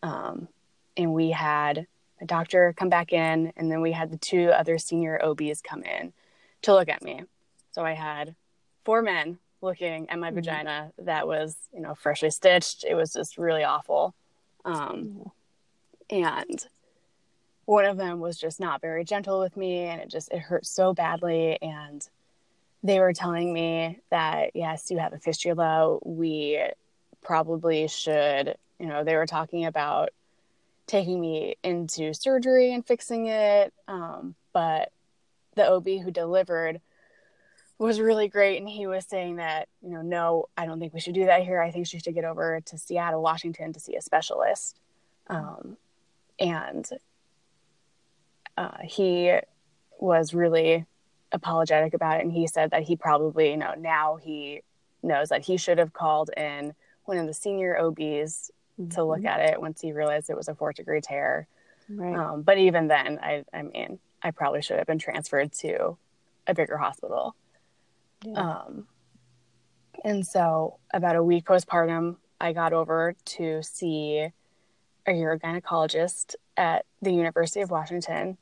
Um, 0.02 0.48
and 0.96 1.12
we 1.12 1.30
had 1.30 1.86
a 2.20 2.24
doctor 2.24 2.72
come 2.76 2.88
back 2.88 3.12
in, 3.12 3.52
and 3.56 3.70
then 3.70 3.80
we 3.80 3.92
had 3.92 4.10
the 4.10 4.16
two 4.16 4.50
other 4.50 4.78
senior 4.78 5.20
OBs 5.22 5.60
come 5.60 5.82
in 5.82 6.12
to 6.62 6.74
look 6.74 6.88
at 6.88 7.02
me. 7.02 7.24
So 7.72 7.84
I 7.84 7.92
had 7.92 8.34
four 8.84 9.02
men 9.02 9.38
looking 9.60 10.08
at 10.10 10.18
my 10.18 10.30
Mhm. 10.30 10.34
vagina 10.34 10.92
that 10.98 11.26
was, 11.26 11.56
you 11.72 11.80
know, 11.80 11.94
freshly 11.94 12.30
stitched. 12.30 12.84
It 12.84 12.94
was 12.94 13.12
just 13.12 13.38
really 13.38 13.64
awful. 13.64 14.14
Um, 14.64 15.30
and 16.10 16.66
one 17.64 17.84
of 17.84 17.96
them 17.98 18.20
was 18.20 18.38
just 18.38 18.60
not 18.60 18.80
very 18.80 19.04
gentle 19.04 19.40
with 19.40 19.56
me 19.56 19.80
and 19.80 20.00
it 20.00 20.08
just 20.08 20.32
it 20.32 20.38
hurt 20.38 20.64
so 20.64 20.94
badly 20.94 21.60
and 21.60 22.08
they 22.82 22.98
were 22.98 23.12
telling 23.12 23.52
me 23.52 23.98
that 24.10 24.52
yes 24.54 24.90
you 24.90 24.98
have 24.98 25.12
a 25.12 25.18
fistula 25.18 25.98
we 26.02 26.62
probably 27.20 27.86
should 27.88 28.56
you 28.78 28.86
know 28.86 29.04
they 29.04 29.16
were 29.16 29.26
talking 29.26 29.66
about 29.66 30.10
taking 30.86 31.20
me 31.20 31.56
into 31.62 32.14
surgery 32.14 32.72
and 32.72 32.86
fixing 32.86 33.26
it 33.26 33.74
um, 33.86 34.34
but 34.54 34.90
the 35.58 35.70
ob 35.70 35.86
who 35.86 36.10
delivered 36.10 36.80
was 37.78 38.00
really 38.00 38.26
great. 38.28 38.58
And 38.58 38.68
he 38.68 38.86
was 38.86 39.04
saying 39.06 39.36
that 39.36 39.68
you 39.82 39.90
know 39.90 40.02
no 40.02 40.46
i 40.56 40.66
don't 40.66 40.80
think 40.80 40.92
we 40.94 41.00
should 41.00 41.14
do 41.14 41.26
that 41.26 41.42
here. 41.44 41.60
I 41.60 41.70
think 41.70 41.86
she 41.86 41.98
should 42.00 42.14
get 42.14 42.24
over 42.24 42.60
to 42.60 42.78
seattle 42.78 43.22
washington 43.22 43.72
to 43.74 43.80
see 43.80 43.94
a 43.96 44.02
specialist. 44.02 44.78
Um, 45.28 45.76
and 46.40 46.88
uh, 48.56 48.78
he 48.82 49.38
was 50.00 50.34
really 50.34 50.86
apologetic 51.32 51.94
about 51.94 52.18
it. 52.18 52.22
And 52.24 52.32
he 52.32 52.46
said 52.46 52.70
that 52.70 52.82
he 52.84 52.96
probably 52.96 53.50
you 53.50 53.56
know 53.56 53.74
now 53.78 54.16
he 54.16 54.62
knows 55.02 55.28
that 55.28 55.44
he 55.44 55.56
should 55.56 55.78
have 55.78 55.92
called 55.92 56.30
in 56.36 56.74
one 57.04 57.18
of 57.18 57.26
the 57.26 57.34
senior 57.34 57.78
obs 57.78 58.50
to 58.90 59.02
look 59.04 59.20
Mhm. 59.20 59.26
at 59.28 59.40
it 59.50 59.60
once 59.60 59.80
he 59.80 59.92
realized 59.92 60.30
it 60.30 60.36
was 60.36 60.48
a 60.48 60.54
fourth 60.54 60.76
degree 60.76 61.00
tear. 61.00 61.46
Right. 61.90 62.14
um, 62.14 62.42
but 62.42 62.58
even 62.58 62.86
then 62.88 63.18
I, 63.22 63.44
I 63.52 63.62
mean 63.62 63.98
i 64.22 64.30
probably 64.30 64.62
should 64.62 64.78
have 64.78 64.86
been 64.86 64.98
transferred 64.98 65.52
to 65.52 65.96
a 66.46 66.54
bigger 66.54 66.76
hospital 66.76 67.34
Yeah. 68.24 68.62
um, 68.64 68.86
and 70.04 70.24
so, 70.26 70.78
about 70.94 71.16
a 71.16 71.22
week 71.22 71.44
postpartum, 71.44 72.16
I 72.40 72.52
got 72.52 72.72
over 72.72 73.14
to 73.24 73.62
see 73.62 74.28
a 75.06 75.10
urogynecologist 75.10 76.36
at 76.56 76.84
the 77.02 77.12
University 77.12 77.62
of 77.62 77.70
Washington, 77.70 78.38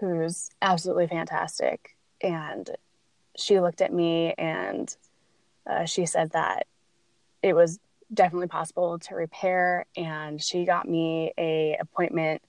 who's 0.00 0.50
absolutely 0.62 1.06
fantastic. 1.06 1.94
And 2.22 2.70
she 3.36 3.60
looked 3.60 3.82
at 3.82 3.92
me 3.92 4.32
and 4.38 4.94
uh, 5.68 5.84
she 5.84 6.06
said 6.06 6.30
that 6.32 6.66
it 7.42 7.54
was 7.54 7.78
definitely 8.12 8.48
possible 8.48 8.98
to 9.00 9.14
repair. 9.14 9.84
And 9.96 10.42
she 10.42 10.64
got 10.64 10.88
me 10.88 11.32
a 11.36 11.76
appointment. 11.80 12.40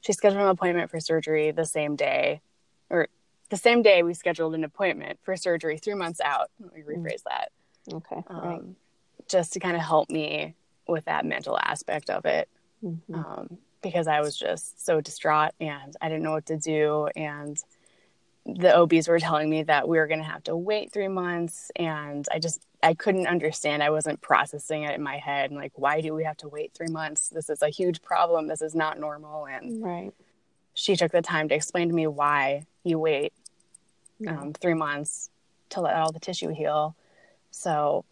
She 0.00 0.12
scheduled 0.12 0.42
an 0.42 0.48
appointment 0.48 0.90
for 0.90 1.00
surgery 1.00 1.50
the 1.50 1.64
same 1.66 1.96
day, 1.96 2.40
or 2.90 3.08
the 3.50 3.56
same 3.56 3.82
day 3.82 4.02
we 4.02 4.14
scheduled 4.14 4.54
an 4.54 4.64
appointment 4.64 5.18
for 5.22 5.36
surgery 5.36 5.78
three 5.78 5.94
months 5.94 6.20
out. 6.20 6.50
Let 6.60 6.74
me 6.74 6.82
rephrase 6.82 7.22
that. 7.24 7.50
okay. 7.92 8.22
Um, 8.28 8.40
right. 8.42 8.62
Just 9.28 9.52
to 9.54 9.60
kind 9.60 9.76
of 9.76 9.82
help 9.82 10.10
me 10.10 10.54
with 10.86 11.04
that 11.06 11.24
mental 11.26 11.58
aspect 11.58 12.10
of 12.10 12.24
it. 12.24 12.48
Mhm. 12.82 13.14
Um, 13.14 13.58
because 13.82 14.06
I 14.08 14.20
was 14.20 14.36
just 14.36 14.84
so 14.84 15.00
distraught 15.00 15.52
and 15.60 15.94
I 16.00 16.08
didn't 16.08 16.22
know 16.24 16.32
what 16.32 16.46
to 16.46 16.56
do. 16.56 17.08
And 17.14 17.56
the 18.56 18.74
OBs 18.74 19.08
were 19.08 19.18
telling 19.18 19.50
me 19.50 19.62
that 19.64 19.88
we 19.88 19.98
were 19.98 20.06
going 20.06 20.20
to 20.20 20.24
have 20.24 20.42
to 20.44 20.56
wait 20.56 20.90
three 20.90 21.08
months. 21.08 21.70
And 21.76 22.26
I 22.32 22.38
just, 22.38 22.64
I 22.82 22.94
couldn't 22.94 23.26
understand. 23.26 23.82
I 23.82 23.90
wasn't 23.90 24.22
processing 24.22 24.84
it 24.84 24.94
in 24.94 25.02
my 25.02 25.18
head. 25.18 25.50
And 25.50 25.60
like, 25.60 25.72
why 25.76 26.00
do 26.00 26.14
we 26.14 26.24
have 26.24 26.38
to 26.38 26.48
wait 26.48 26.72
three 26.72 26.88
months? 26.88 27.28
This 27.28 27.50
is 27.50 27.60
a 27.60 27.68
huge 27.68 28.00
problem. 28.00 28.46
This 28.46 28.62
is 28.62 28.74
not 28.74 28.98
normal. 28.98 29.46
And 29.46 29.84
Right. 29.84 30.12
she 30.72 30.96
took 30.96 31.12
the 31.12 31.20
time 31.20 31.48
to 31.50 31.54
explain 31.54 31.88
to 31.88 31.94
me 31.94 32.06
why 32.06 32.64
you 32.84 32.98
wait 32.98 33.34
Yeah. 34.18 34.40
um, 34.40 34.52
three 34.54 34.74
months 34.74 35.28
to 35.70 35.82
let 35.82 35.96
all 35.96 36.10
the 36.10 36.20
tissue 36.20 36.48
heal. 36.48 36.96
So, 37.50 38.06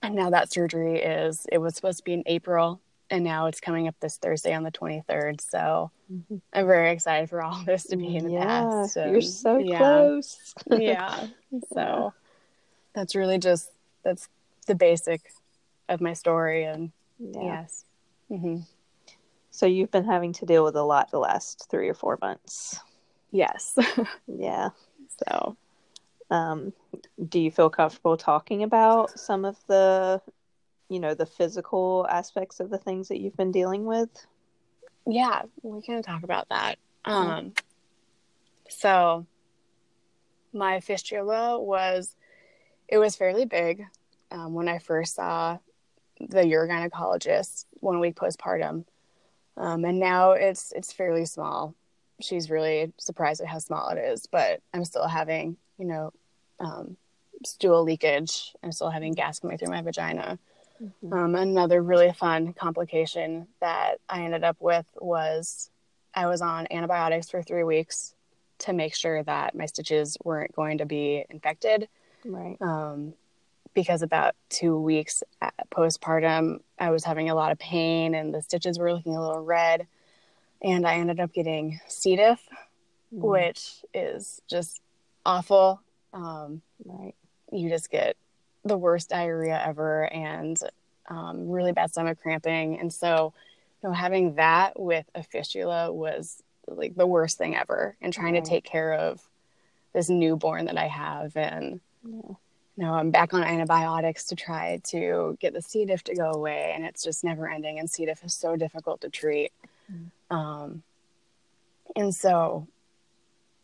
and 0.00 0.14
now 0.14 0.30
that 0.30 0.52
surgery 0.52 1.00
is, 1.02 1.44
it 1.50 1.58
was 1.58 1.74
supposed 1.74 1.98
to 1.98 2.04
be 2.04 2.12
in 2.12 2.22
April, 2.26 2.80
and 3.10 3.24
now 3.24 3.46
it's 3.46 3.60
coming 3.60 3.88
up 3.88 3.94
this 4.00 4.16
Thursday 4.16 4.54
on 4.54 4.62
the 4.62 4.70
23rd. 4.70 5.40
So 5.40 5.90
Mhm. 6.12 6.40
I'm 6.52 6.66
very 6.66 6.90
excited 6.90 7.28
for 7.28 7.42
all 7.42 7.62
this 7.66 7.84
to 7.88 7.96
be 7.96 8.16
in 8.16 8.24
the 8.24 8.30
yeah, 8.30 8.44
past. 8.46 8.96
You're 8.96 9.20
so 9.20 9.58
yeah, 9.58 9.78
close. 9.78 10.54
yeah. 10.70 11.26
So 11.72 12.12
that's 12.94 13.14
really 13.14 13.38
just, 13.38 13.70
that's 14.02 14.28
the 14.66 14.74
basic 14.74 15.20
of 15.88 16.00
my 16.00 16.12
story. 16.12 16.64
And 16.64 16.92
Yeah. 17.18 17.44
yes. 17.62 17.84
hmm 18.28 18.58
So 19.50 19.66
you've 19.66 19.90
been 19.90 20.04
having 20.04 20.32
to 20.34 20.46
deal 20.46 20.64
with 20.64 20.76
a 20.76 20.82
lot 20.82 21.10
the 21.10 21.18
last 21.18 21.68
three 21.70 21.88
or 21.88 21.94
four 21.94 22.18
months. 22.20 22.78
Yes. 23.32 23.76
Yeah. 24.26 24.70
so 25.26 25.56
Um, 26.30 26.72
do 27.28 27.40
you 27.40 27.50
feel 27.50 27.70
comfortable 27.70 28.16
talking 28.16 28.62
about 28.62 29.18
some 29.18 29.44
of 29.44 29.56
the, 29.66 30.20
you 30.90 31.00
know, 31.00 31.14
the 31.14 31.24
physical 31.24 32.06
aspects 32.10 32.60
of 32.60 32.68
the 32.68 32.78
things 32.78 33.08
that 33.08 33.20
you've 33.20 33.36
been 33.36 33.52
dealing 33.52 33.86
with? 33.86 34.10
yeah, 35.06 35.42
we 35.62 35.80
can 35.82 36.02
talk 36.02 36.22
about 36.22 36.48
that. 36.50 36.78
Um, 37.04 37.52
So 38.68 39.26
my 40.52 40.80
fistula 40.80 41.58
was 41.58 42.14
it 42.88 42.98
was 42.98 43.16
fairly 43.16 43.44
big 43.44 43.86
um, 44.30 44.52
when 44.54 44.68
I 44.68 44.78
first 44.78 45.14
saw 45.14 45.58
the 46.20 46.42
urogynecologist 46.42 47.64
one 47.74 48.00
week 48.00 48.16
postpartum, 48.16 48.84
um, 49.56 49.84
and 49.84 49.98
now 49.98 50.32
it's 50.32 50.72
it's 50.72 50.92
fairly 50.92 51.24
small. 51.24 51.74
She's 52.20 52.50
really 52.50 52.92
surprised 52.98 53.40
at 53.40 53.46
how 53.46 53.58
small 53.58 53.88
it 53.90 53.98
is, 53.98 54.26
but 54.26 54.60
I'm 54.74 54.84
still 54.84 55.06
having 55.08 55.56
you 55.78 55.86
know 55.86 56.12
um, 56.60 56.96
stool 57.44 57.82
leakage. 57.82 58.54
I'm 58.62 58.72
still 58.72 58.90
having 58.90 59.14
gas 59.14 59.40
coming 59.40 59.56
through 59.58 59.70
my 59.70 59.82
vagina. 59.82 60.38
Mm-hmm. 60.82 61.12
Um, 61.12 61.34
another 61.34 61.82
really 61.82 62.12
fun 62.12 62.52
complication 62.52 63.48
that 63.60 63.96
I 64.08 64.22
ended 64.22 64.44
up 64.44 64.56
with 64.60 64.86
was 65.00 65.70
I 66.14 66.26
was 66.26 66.40
on 66.40 66.66
antibiotics 66.70 67.30
for 67.30 67.42
three 67.42 67.64
weeks 67.64 68.14
to 68.60 68.72
make 68.72 68.94
sure 68.94 69.22
that 69.22 69.54
my 69.54 69.66
stitches 69.66 70.16
weren't 70.24 70.54
going 70.54 70.78
to 70.78 70.86
be 70.86 71.24
infected. 71.30 71.88
Right. 72.24 72.56
Um, 72.60 73.14
because 73.74 74.02
about 74.02 74.34
two 74.48 74.76
weeks 74.78 75.22
postpartum, 75.70 76.60
I 76.78 76.90
was 76.90 77.04
having 77.04 77.30
a 77.30 77.34
lot 77.34 77.52
of 77.52 77.58
pain 77.58 78.14
and 78.14 78.34
the 78.34 78.42
stitches 78.42 78.78
were 78.78 78.92
looking 78.92 79.16
a 79.16 79.20
little 79.20 79.44
red. 79.44 79.86
And 80.62 80.86
I 80.86 80.96
ended 80.96 81.20
up 81.20 81.32
getting 81.32 81.80
C. 81.86 82.16
diff, 82.16 82.40
mm. 83.14 83.20
which 83.20 83.82
is 83.94 84.42
just 84.48 84.80
awful. 85.24 85.80
Um, 86.12 86.62
right. 86.84 87.14
You 87.52 87.68
just 87.68 87.90
get 87.90 88.16
the 88.64 88.76
worst 88.76 89.10
diarrhea 89.10 89.60
ever 89.64 90.04
and 90.12 90.58
um, 91.08 91.50
really 91.50 91.72
bad 91.72 91.90
stomach 91.90 92.20
cramping. 92.20 92.78
And 92.78 92.92
so, 92.92 93.32
you 93.82 93.88
know, 93.88 93.94
having 93.94 94.34
that 94.36 94.78
with 94.78 95.06
a 95.14 95.22
fistula 95.22 95.92
was 95.92 96.42
like 96.66 96.94
the 96.94 97.06
worst 97.06 97.38
thing 97.38 97.56
ever. 97.56 97.96
And 98.00 98.12
trying 98.12 98.34
to 98.34 98.42
take 98.42 98.64
care 98.64 98.94
of 98.94 99.20
this 99.92 100.08
newborn 100.08 100.66
that 100.66 100.78
I 100.78 100.86
have. 100.86 101.36
And, 101.36 101.80
yeah. 102.04 102.12
you 102.12 102.36
know, 102.76 102.92
I'm 102.92 103.10
back 103.10 103.34
on 103.34 103.42
antibiotics 103.42 104.26
to 104.26 104.36
try 104.36 104.80
to 104.84 105.36
get 105.40 105.52
the 105.52 105.62
C. 105.62 105.84
diff 105.84 106.04
to 106.04 106.14
go 106.14 106.30
away. 106.30 106.72
And 106.74 106.84
it's 106.84 107.02
just 107.02 107.24
never 107.24 107.48
ending. 107.48 107.78
And 107.78 107.90
C. 107.90 108.06
diff 108.06 108.22
is 108.24 108.34
so 108.34 108.56
difficult 108.56 109.00
to 109.00 109.08
treat. 109.08 109.52
Mm. 109.92 110.10
Um, 110.34 110.82
and 111.96 112.14
so 112.14 112.68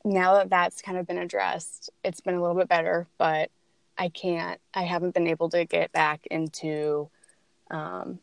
now 0.05 0.35
that 0.35 0.51
that's 0.51 0.83
kind 0.83 0.99
of 0.99 1.07
been 1.07 1.19
addressed, 1.19 1.91
it's 2.03 2.21
been 2.21 2.35
a 2.35 2.41
little 2.41 2.57
bit 2.57 2.69
better, 2.69 3.07
but 3.19 3.51
I 3.99 4.09
can't, 4.09 4.61
I 4.75 4.83
haven't 4.83 5.15
been 5.15 5.27
able 5.27 5.49
to 5.51 5.65
get 5.65 5.93
back 5.93 6.27
into 6.31 7.09
um, 7.71 8.19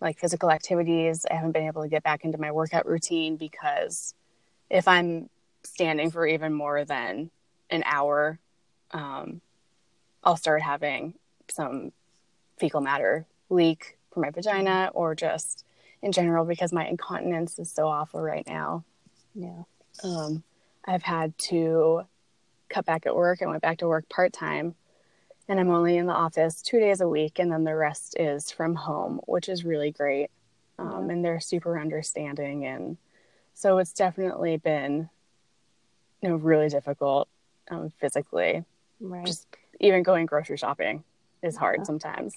like 0.00 0.18
physical 0.18 0.50
activities. 0.50 1.26
I 1.30 1.34
haven't 1.34 1.52
been 1.52 1.66
able 1.66 1.82
to 1.82 1.88
get 1.88 2.02
back 2.02 2.24
into 2.24 2.38
my 2.38 2.52
workout 2.52 2.86
routine 2.86 3.36
because 3.36 4.14
if 4.70 4.88
I'm 4.88 5.28
standing 5.62 6.10
for 6.10 6.26
even 6.26 6.52
more 6.52 6.84
than 6.84 7.30
an 7.70 7.82
hour, 7.84 8.38
um, 8.92 9.40
I'll 10.24 10.36
start 10.36 10.62
having 10.62 11.14
some 11.50 11.92
fecal 12.58 12.80
matter 12.80 13.26
leak 13.50 13.98
from 14.12 14.22
my 14.22 14.30
vagina 14.30 14.90
or 14.94 15.14
just 15.14 15.64
in 16.02 16.12
general 16.12 16.44
because 16.44 16.72
my 16.72 16.86
incontinence 16.86 17.58
is 17.58 17.70
so 17.70 17.86
awful 17.86 18.20
right 18.20 18.46
now. 18.46 18.84
Yeah. 19.34 19.62
Um, 20.02 20.42
I've 20.84 21.02
had 21.02 21.36
to 21.38 22.02
cut 22.68 22.84
back 22.84 23.06
at 23.06 23.14
work. 23.14 23.42
I 23.42 23.46
went 23.46 23.62
back 23.62 23.78
to 23.78 23.88
work 23.88 24.08
part 24.08 24.32
time 24.32 24.74
and 25.48 25.58
I'm 25.58 25.70
only 25.70 25.96
in 25.96 26.06
the 26.06 26.12
office 26.12 26.60
two 26.60 26.78
days 26.78 27.00
a 27.00 27.08
week, 27.08 27.38
and 27.38 27.50
then 27.50 27.64
the 27.64 27.74
rest 27.74 28.16
is 28.18 28.50
from 28.50 28.74
home, 28.74 29.20
which 29.26 29.48
is 29.48 29.64
really 29.64 29.90
great. 29.90 30.30
Um, 30.78 31.06
yeah. 31.06 31.12
And 31.12 31.24
they're 31.24 31.40
super 31.40 31.78
understanding, 31.78 32.66
and 32.66 32.96
so 33.54 33.78
it's 33.78 33.92
definitely 33.92 34.58
been, 34.58 35.08
you 36.22 36.28
know, 36.28 36.36
really 36.36 36.68
difficult 36.68 37.28
um, 37.70 37.90
physically. 37.98 38.64
Right. 39.00 39.26
Just 39.26 39.46
even 39.80 40.02
going 40.02 40.26
grocery 40.26 40.56
shopping 40.56 41.02
is 41.42 41.56
hard 41.56 41.78
yeah. 41.78 41.84
sometimes, 41.84 42.34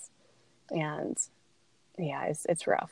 and 0.72 1.18
yeah, 1.98 2.26
it's 2.26 2.46
it's 2.50 2.66
rough. 2.66 2.92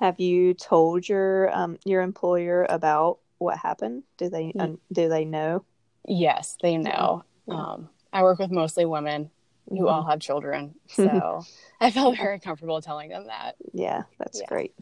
Have 0.00 0.20
you 0.20 0.54
told 0.54 1.08
your 1.08 1.54
um, 1.54 1.78
your 1.84 2.02
employer 2.02 2.66
about 2.68 3.18
what 3.38 3.58
happened? 3.58 4.04
Do 4.16 4.28
they 4.28 4.52
um, 4.58 4.78
do 4.92 5.08
they 5.08 5.24
know? 5.24 5.64
Yes, 6.06 6.56
they 6.62 6.76
know. 6.76 7.24
Yeah. 7.46 7.54
Um, 7.54 7.88
I 8.16 8.22
work 8.22 8.38
with 8.38 8.50
mostly 8.50 8.86
women 8.86 9.30
who 9.68 9.74
mm-hmm. 9.76 9.88
all 9.88 10.04
have 10.04 10.20
children. 10.20 10.74
So 10.88 11.44
I 11.80 11.90
felt 11.90 12.16
very 12.16 12.40
comfortable 12.40 12.80
telling 12.80 13.10
them 13.10 13.26
that. 13.26 13.56
Yeah, 13.74 14.04
that's 14.18 14.40
yeah. 14.40 14.46
great. 14.46 14.74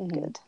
Mm-hmm. 0.00 0.18
Good. 0.18 0.38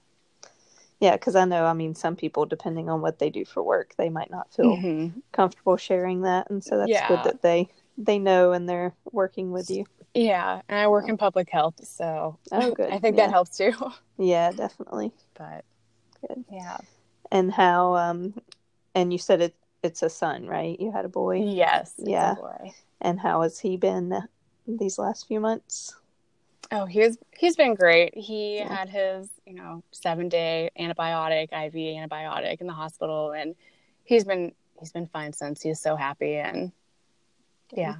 Yeah, 1.01 1.13
because 1.13 1.37
I 1.37 1.45
know, 1.45 1.67
I 1.67 1.75
mean, 1.75 1.95
some 1.95 2.17
people, 2.17 2.47
depending 2.47 2.89
on 2.89 3.03
what 3.03 3.19
they 3.19 3.29
do 3.29 3.45
for 3.45 3.63
work, 3.63 3.95
they 3.99 4.09
might 4.09 4.31
not 4.31 4.53
feel 4.55 4.77
mm-hmm. 4.77 5.19
comfortable 5.33 5.77
sharing 5.77 6.23
that. 6.23 6.49
And 6.49 6.65
so 6.65 6.79
that's 6.79 6.91
yeah. 6.91 7.09
good 7.09 7.25
that 7.25 7.43
they 7.43 7.69
they 7.99 8.19
know 8.19 8.53
and 8.53 8.67
they're 8.67 8.95
working 9.13 9.51
with 9.51 9.69
you. 9.69 9.85
Yeah, 10.15 10.63
and 10.69 10.79
I 10.79 10.89
work 10.89 11.09
in 11.09 11.19
public 11.19 11.51
health, 11.51 11.87
so 11.87 12.39
oh, 12.53 12.71
good. 12.75 12.91
I 12.91 12.99
think 12.99 13.17
yeah. 13.17 13.27
that 13.27 13.33
helps 13.33 13.59
too. 13.59 13.75
Yeah, 14.19 14.53
definitely. 14.53 15.13
But 15.35 15.65
good. 16.27 16.45
Yeah. 16.51 16.79
And 17.31 17.53
how? 17.53 17.97
Um, 17.97 18.35
and 18.95 19.13
you 19.13 19.19
said 19.19 19.41
it 19.41 19.55
it's 19.83 20.03
a 20.03 20.11
son, 20.11 20.47
right? 20.47 20.79
You 20.79 20.93
had 20.93 21.05
a 21.05 21.09
boy. 21.09 21.43
Yes. 21.43 21.95
yeah. 21.99 22.35
And 23.01 23.19
how 23.19 23.43
has 23.43 23.59
he 23.59 23.77
been 23.77 24.15
these 24.67 24.99
last 24.99 25.27
few 25.27 25.41
months? 25.41 25.95
Oh, 26.73 26.85
he's 26.85 27.19
he's 27.37 27.57
been 27.57 27.75
great. 27.75 28.17
He 28.17 28.59
yeah. 28.59 28.73
had 28.73 28.89
his, 28.89 29.29
you 29.45 29.55
know, 29.55 29.83
seven 29.91 30.29
day 30.29 30.71
antibiotic, 30.79 31.49
IV 31.53 31.75
antibiotic 31.75 32.61
in 32.61 32.67
the 32.67 32.73
hospital, 32.73 33.33
and 33.33 33.57
he's 34.05 34.25
been 34.25 34.53
he's 34.79 34.93
been 34.93 35.07
fine 35.07 35.33
since. 35.33 35.63
He's 35.63 35.81
so 35.81 35.97
happy, 35.97 36.37
and 36.37 36.71
yeah, 37.73 37.97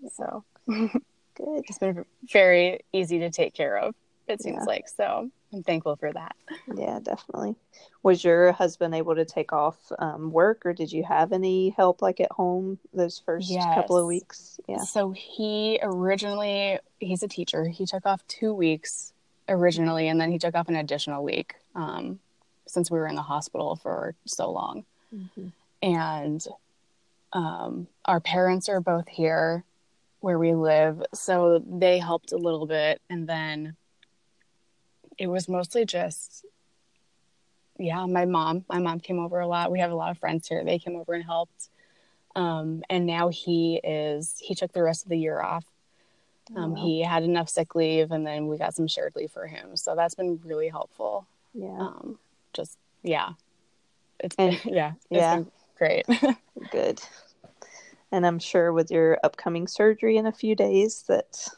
yeah. 0.00 0.08
so 0.10 0.44
good. 0.66 1.64
It's 1.68 1.78
been 1.78 2.06
very 2.32 2.80
easy 2.92 3.18
to 3.18 3.30
take 3.30 3.52
care 3.52 3.76
of. 3.76 3.94
It 4.26 4.40
seems 4.40 4.60
yeah. 4.60 4.64
like 4.64 4.88
so. 4.88 5.30
I'm 5.54 5.62
thankful 5.62 5.94
for 5.94 6.12
that. 6.12 6.34
Yeah, 6.76 6.98
definitely. 7.00 7.54
Was 8.02 8.24
your 8.24 8.50
husband 8.52 8.94
able 8.94 9.14
to 9.14 9.24
take 9.24 9.52
off 9.52 9.76
um, 10.00 10.32
work, 10.32 10.66
or 10.66 10.72
did 10.72 10.90
you 10.90 11.04
have 11.04 11.32
any 11.32 11.70
help, 11.70 12.02
like 12.02 12.20
at 12.20 12.32
home, 12.32 12.78
those 12.92 13.22
first 13.24 13.48
yes. 13.48 13.64
couple 13.74 13.96
of 13.96 14.06
weeks? 14.06 14.58
Yeah. 14.68 14.80
So 14.80 15.12
he 15.12 15.78
originally, 15.80 16.80
he's 16.98 17.22
a 17.22 17.28
teacher. 17.28 17.68
He 17.68 17.86
took 17.86 18.04
off 18.04 18.26
two 18.26 18.52
weeks 18.52 19.12
originally, 19.48 20.08
and 20.08 20.20
then 20.20 20.32
he 20.32 20.38
took 20.38 20.56
off 20.56 20.68
an 20.68 20.76
additional 20.76 21.22
week 21.22 21.54
um, 21.76 22.18
since 22.66 22.90
we 22.90 22.98
were 22.98 23.06
in 23.06 23.14
the 23.14 23.22
hospital 23.22 23.76
for 23.76 24.16
so 24.26 24.50
long. 24.50 24.84
Mm-hmm. 25.14 25.48
And 25.82 26.44
um, 27.32 27.86
our 28.04 28.20
parents 28.20 28.68
are 28.68 28.80
both 28.80 29.06
here 29.06 29.64
where 30.18 30.38
we 30.38 30.54
live, 30.54 31.02
so 31.12 31.62
they 31.64 31.98
helped 31.98 32.32
a 32.32 32.38
little 32.38 32.66
bit, 32.66 33.00
and 33.08 33.28
then 33.28 33.76
it 35.18 35.26
was 35.26 35.48
mostly 35.48 35.84
just 35.84 36.44
yeah 37.78 38.06
my 38.06 38.24
mom 38.24 38.64
my 38.68 38.78
mom 38.78 39.00
came 39.00 39.18
over 39.18 39.40
a 39.40 39.46
lot. 39.46 39.70
We 39.70 39.80
have 39.80 39.90
a 39.90 39.96
lot 39.96 40.10
of 40.10 40.18
friends 40.18 40.48
here. 40.48 40.64
They 40.64 40.78
came 40.78 40.96
over 40.96 41.14
and 41.14 41.24
helped. 41.24 41.68
Um, 42.36 42.82
and 42.90 43.06
now 43.06 43.28
he 43.28 43.80
is 43.84 44.36
he 44.40 44.54
took 44.54 44.72
the 44.72 44.82
rest 44.82 45.04
of 45.04 45.10
the 45.10 45.18
year 45.18 45.40
off. 45.40 45.64
Um, 46.54 46.72
oh, 46.72 46.74
wow. 46.74 46.82
he 46.82 47.02
had 47.02 47.22
enough 47.22 47.48
sick 47.48 47.74
leave 47.74 48.10
and 48.10 48.26
then 48.26 48.48
we 48.48 48.58
got 48.58 48.74
some 48.74 48.86
shared 48.86 49.16
leave 49.16 49.30
for 49.30 49.46
him. 49.46 49.76
So 49.76 49.94
that's 49.94 50.14
been 50.14 50.40
really 50.44 50.68
helpful. 50.68 51.26
Yeah. 51.54 51.78
Um, 51.78 52.18
just 52.52 52.76
yeah. 53.02 53.30
It's 54.20 54.36
and, 54.36 54.60
been, 54.62 54.74
yeah 54.74 54.92
it's 55.10 55.20
yeah. 55.20 55.36
been 55.36 55.50
great. 55.78 56.06
Good. 56.70 57.00
And 58.12 58.24
i'm 58.24 58.38
sure 58.38 58.72
with 58.72 58.92
your 58.92 59.18
upcoming 59.24 59.66
surgery 59.66 60.16
in 60.16 60.26
a 60.26 60.32
few 60.32 60.54
days 60.54 61.02
that 61.08 61.48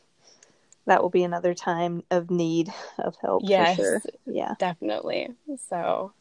that 0.87 1.03
will 1.03 1.11
be 1.11 1.25
another 1.25 1.55
time 1.55 2.03
of 2.11 2.31
need 2.31 2.73
of 2.99 3.17
help 3.21 3.43
yes, 3.45 3.77
sure. 3.77 4.03
Yeah. 4.25 4.55
Definitely. 4.59 5.29
So 5.69 6.13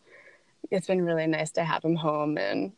it's 0.71 0.87
been 0.87 1.03
really 1.03 1.27
nice 1.27 1.51
to 1.51 1.63
have 1.63 1.83
him 1.83 1.95
home 1.95 2.37
and 2.37 2.71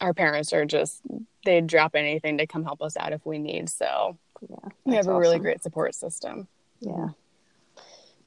our 0.00 0.14
parents 0.14 0.52
are 0.52 0.64
just 0.64 1.02
they'd 1.44 1.66
drop 1.66 1.94
anything 1.94 2.38
to 2.38 2.46
come 2.46 2.64
help 2.64 2.82
us 2.82 2.96
out 2.96 3.12
if 3.12 3.24
we 3.24 3.38
need. 3.38 3.68
So 3.68 4.18
yeah, 4.48 4.70
we 4.84 4.96
have 4.96 5.06
a 5.06 5.10
awesome. 5.10 5.20
really 5.20 5.38
great 5.38 5.62
support 5.62 5.94
system. 5.94 6.48
Yeah. 6.80 7.08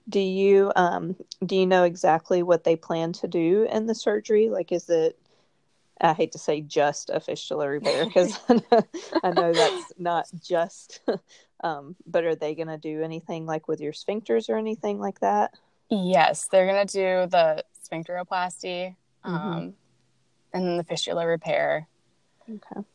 Do 0.07 0.19
you 0.19 0.71
um 0.75 1.15
do 1.45 1.55
you 1.55 1.65
know 1.65 1.83
exactly 1.83 2.43
what 2.43 2.63
they 2.63 2.75
plan 2.75 3.13
to 3.13 3.27
do 3.27 3.67
in 3.71 3.85
the 3.85 3.95
surgery? 3.95 4.49
Like 4.49 4.71
is 4.71 4.89
it 4.89 5.17
I 6.01 6.13
hate 6.13 6.33
to 6.33 6.39
say 6.39 6.61
just 6.61 7.09
a 7.09 7.19
fistula 7.19 7.69
repair 7.69 8.05
because 8.05 8.37
I 9.23 9.31
know 9.31 9.53
that's 9.53 9.93
not 9.97 10.27
just 10.43 10.99
um, 11.61 11.95
but 12.05 12.23
are 12.23 12.35
they 12.35 12.55
going 12.55 12.67
to 12.67 12.77
do 12.77 13.01
anything 13.01 13.45
like 13.45 13.67
with 13.67 13.79
your 13.79 13.93
sphincters 13.93 14.49
or 14.49 14.57
anything 14.57 14.99
like 14.99 15.19
that? 15.19 15.53
Yes, 15.89 16.47
they're 16.47 16.65
going 16.65 16.87
to 16.87 16.93
do 16.93 17.29
the 17.29 17.63
sphincteroplasty 17.83 18.95
mm-hmm. 19.25 19.29
um, 19.29 19.73
and 20.53 20.67
then 20.67 20.77
the 20.77 20.83
fistula 20.83 21.25
repair. 21.25 21.87
Okay. 22.49 22.85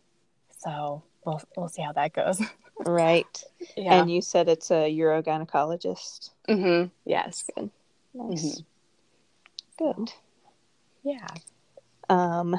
So 0.58 1.02
we'll 1.24 1.40
we'll 1.56 1.68
see 1.68 1.82
how 1.82 1.92
that 1.92 2.12
goes. 2.12 2.40
right. 2.86 3.44
Yeah. 3.76 3.94
And 3.94 4.10
you 4.10 4.22
said 4.22 4.48
it's 4.48 4.70
a 4.70 4.90
urogynecologist. 4.90 6.30
Mm-hmm. 6.48 6.88
Yes. 7.04 7.44
Good. 7.54 7.70
Nice. 8.14 8.62
Mm-hmm. 9.78 10.02
Good. 10.02 10.12
Yeah. 11.02 11.26
Um, 12.08 12.58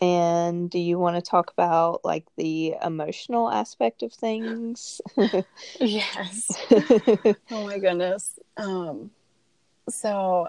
And 0.00 0.70
do 0.70 0.78
you 0.78 0.98
want 0.98 1.16
to 1.16 1.30
talk 1.30 1.50
about 1.50 2.04
like 2.04 2.24
the 2.36 2.74
emotional 2.82 3.50
aspect 3.50 4.02
of 4.02 4.12
things? 4.12 5.00
yes. 5.78 6.50
oh 7.50 7.66
my 7.66 7.78
goodness. 7.78 8.38
Um, 8.56 9.10
so 9.90 10.48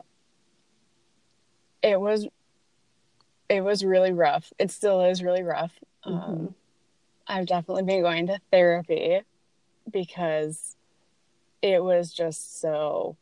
it 1.81 1.99
was 1.99 2.27
it 3.49 3.61
was 3.61 3.83
really 3.83 4.13
rough. 4.13 4.53
It 4.57 4.71
still 4.71 5.01
is 5.01 5.21
really 5.21 5.43
rough. 5.43 5.73
Um, 6.05 6.13
mm-hmm. 6.13 6.45
I've 7.27 7.47
definitely 7.47 7.83
been 7.83 8.01
going 8.01 8.27
to 8.27 8.39
therapy 8.51 9.21
because 9.91 10.77
it 11.61 11.83
was 11.83 12.13
just 12.13 12.61
so 12.61 13.17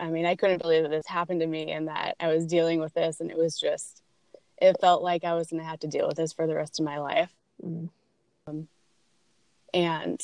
I 0.00 0.08
mean, 0.08 0.24
I 0.24 0.34
couldn't 0.34 0.62
believe 0.62 0.82
that 0.82 0.90
this 0.90 1.06
happened 1.06 1.40
to 1.40 1.46
me 1.46 1.70
and 1.70 1.88
that 1.88 2.16
I 2.18 2.28
was 2.28 2.46
dealing 2.46 2.80
with 2.80 2.94
this 2.94 3.20
and 3.20 3.30
it 3.30 3.36
was 3.36 3.58
just 3.60 4.02
it 4.58 4.80
felt 4.80 5.02
like 5.02 5.24
I 5.24 5.34
was 5.34 5.48
going 5.48 5.62
to 5.62 5.68
have 5.68 5.80
to 5.80 5.88
deal 5.88 6.06
with 6.06 6.16
this 6.16 6.32
for 6.32 6.46
the 6.46 6.54
rest 6.54 6.78
of 6.78 6.84
my 6.84 6.98
life. 6.98 7.30
Mm. 7.64 7.88
Um, 8.46 8.68
and 9.72 10.22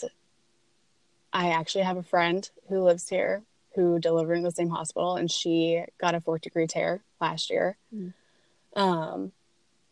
I 1.33 1.51
actually 1.51 1.85
have 1.85 1.97
a 1.97 2.03
friend 2.03 2.49
who 2.69 2.83
lives 2.83 3.09
here 3.09 3.43
who 3.75 3.99
delivered 3.99 4.35
in 4.35 4.43
the 4.43 4.51
same 4.51 4.69
hospital, 4.69 5.17
and 5.17 5.31
she 5.31 5.85
got 6.01 6.15
a 6.15 6.21
fourth 6.21 6.43
degree 6.43 6.67
tear 6.67 7.03
last 7.21 7.51
year. 7.51 7.77
Mm. 7.95 8.13
Um, 8.75 9.33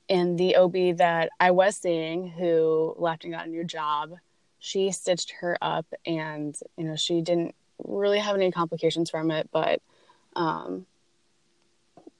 and 0.08 0.38
the 0.38 0.56
OB 0.56 0.96
that 0.98 1.30
I 1.38 1.50
was 1.50 1.76
seeing, 1.76 2.28
who 2.28 2.94
left 2.98 3.24
and 3.24 3.32
got 3.32 3.46
a 3.46 3.50
new 3.50 3.64
job, 3.64 4.14
she 4.58 4.90
stitched 4.90 5.32
her 5.40 5.56
up, 5.62 5.86
and 6.04 6.58
you 6.76 6.84
know 6.84 6.96
she 6.96 7.20
didn't 7.20 7.54
really 7.84 8.18
have 8.18 8.34
any 8.34 8.50
complications 8.50 9.10
from 9.10 9.30
it, 9.30 9.48
but 9.52 9.80
um, 10.34 10.86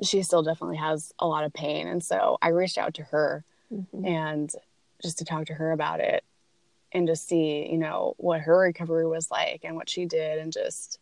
she 0.02 0.22
still 0.22 0.42
definitely 0.42 0.76
has 0.76 1.12
a 1.18 1.26
lot 1.26 1.44
of 1.44 1.52
pain. 1.52 1.88
And 1.88 2.02
so 2.02 2.38
I 2.40 2.48
reached 2.48 2.78
out 2.78 2.94
to 2.94 3.02
her 3.04 3.44
mm-hmm. 3.72 4.04
and 4.04 4.52
just 5.02 5.18
to 5.18 5.24
talk 5.24 5.46
to 5.46 5.54
her 5.54 5.72
about 5.72 6.00
it 6.00 6.24
and 6.92 7.06
to 7.06 7.16
see, 7.16 7.68
you 7.70 7.78
know, 7.78 8.14
what 8.16 8.40
her 8.40 8.58
recovery 8.58 9.06
was 9.06 9.30
like 9.30 9.61
and 9.64 9.76
what 9.76 9.90
she 9.90 10.06
did 10.06 10.38
and 10.38 10.52
just, 10.52 10.98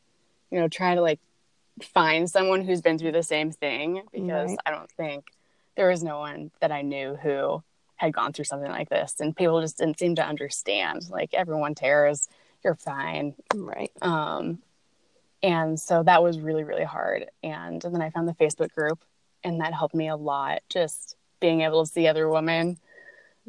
you 0.51 0.59
know, 0.59 0.69
try 0.69 0.95
to 0.95 1.01
like 1.01 1.21
find 1.83 2.31
someone 2.31 2.63
who's 2.63 2.81
been 2.81 2.99
through 2.99 3.13
the 3.13 3.23
same 3.23 3.53
thing 3.53 4.03
because 4.13 4.51
right. 4.51 4.59
I 4.65 4.71
don't 4.71 4.91
think 4.93 5.27
there 5.77 5.89
was 5.89 6.03
no 6.03 6.19
one 6.19 6.51
that 6.61 6.73
I 6.73 6.83
knew 6.83 7.17
who 7.17 7.63
had 7.97 8.13
gone 8.13 8.33
through 8.33 8.45
something 8.45 8.71
like 8.71 8.89
this 8.89 9.21
and 9.21 9.37
people 9.37 9.61
just 9.61 9.79
didn't 9.79 9.99
seem 9.99 10.15
to 10.17 10.27
understand. 10.27 11.09
Like 11.11 11.35
everyone 11.35 11.75
tears, 11.75 12.29
you're 12.65 12.75
fine. 12.75 13.35
Right. 13.55 13.93
Um 14.01 14.59
and 15.43 15.79
so 15.79 16.03
that 16.03 16.23
was 16.23 16.41
really 16.41 16.65
really 16.65 16.85
hard. 16.85 17.27
And, 17.43 17.85
and 17.85 17.95
then 17.95 18.03
i 18.03 18.11
found 18.11 18.29
the 18.29 18.35
facebook 18.35 18.73
group 18.73 19.05
and 19.45 19.61
that 19.61 19.75
helped 19.75 19.95
me 19.95 20.09
a 20.09 20.17
lot 20.17 20.63
just 20.69 21.17
being 21.41 21.61
able 21.61 21.85
to 21.85 21.91
see 21.91 22.07
other 22.07 22.29
women 22.29 22.79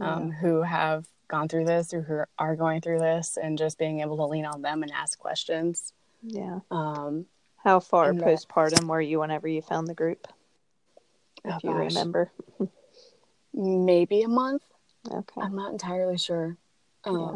um, 0.02 0.30
yeah. 0.30 0.36
who 0.36 0.62
have 0.62 1.06
gone 1.28 1.48
through 1.48 1.66
this 1.66 1.94
or 1.94 2.02
who 2.02 2.22
are 2.38 2.56
going 2.56 2.82
through 2.82 3.00
this 3.00 3.38
and 3.42 3.58
just 3.58 3.78
being 3.78 4.02
able 4.02 4.18
to 4.18 4.26
lean 4.26 4.46
on 4.46 4.62
them 4.62 4.84
and 4.84 4.92
ask 4.92 5.18
questions. 5.18 5.94
Yeah. 6.22 6.60
Um, 6.72 7.26
how 7.58 7.80
far 7.80 8.14
postpartum 8.14 8.86
were 8.86 9.02
you 9.02 9.20
whenever 9.20 9.48
you 9.48 9.62
found 9.62 9.88
the 9.88 9.94
group? 9.94 10.28
If 11.44 11.54
oh, 11.54 11.60
you 11.64 11.74
gosh. 11.74 11.94
remember. 11.94 12.32
Maybe 13.54 14.22
a 14.22 14.28
month. 14.28 14.64
Okay. 15.10 15.42
I'm 15.42 15.56
not 15.56 15.72
entirely 15.72 16.18
sure. 16.18 16.58
Um, 17.06 17.20
yeah. 17.20 17.36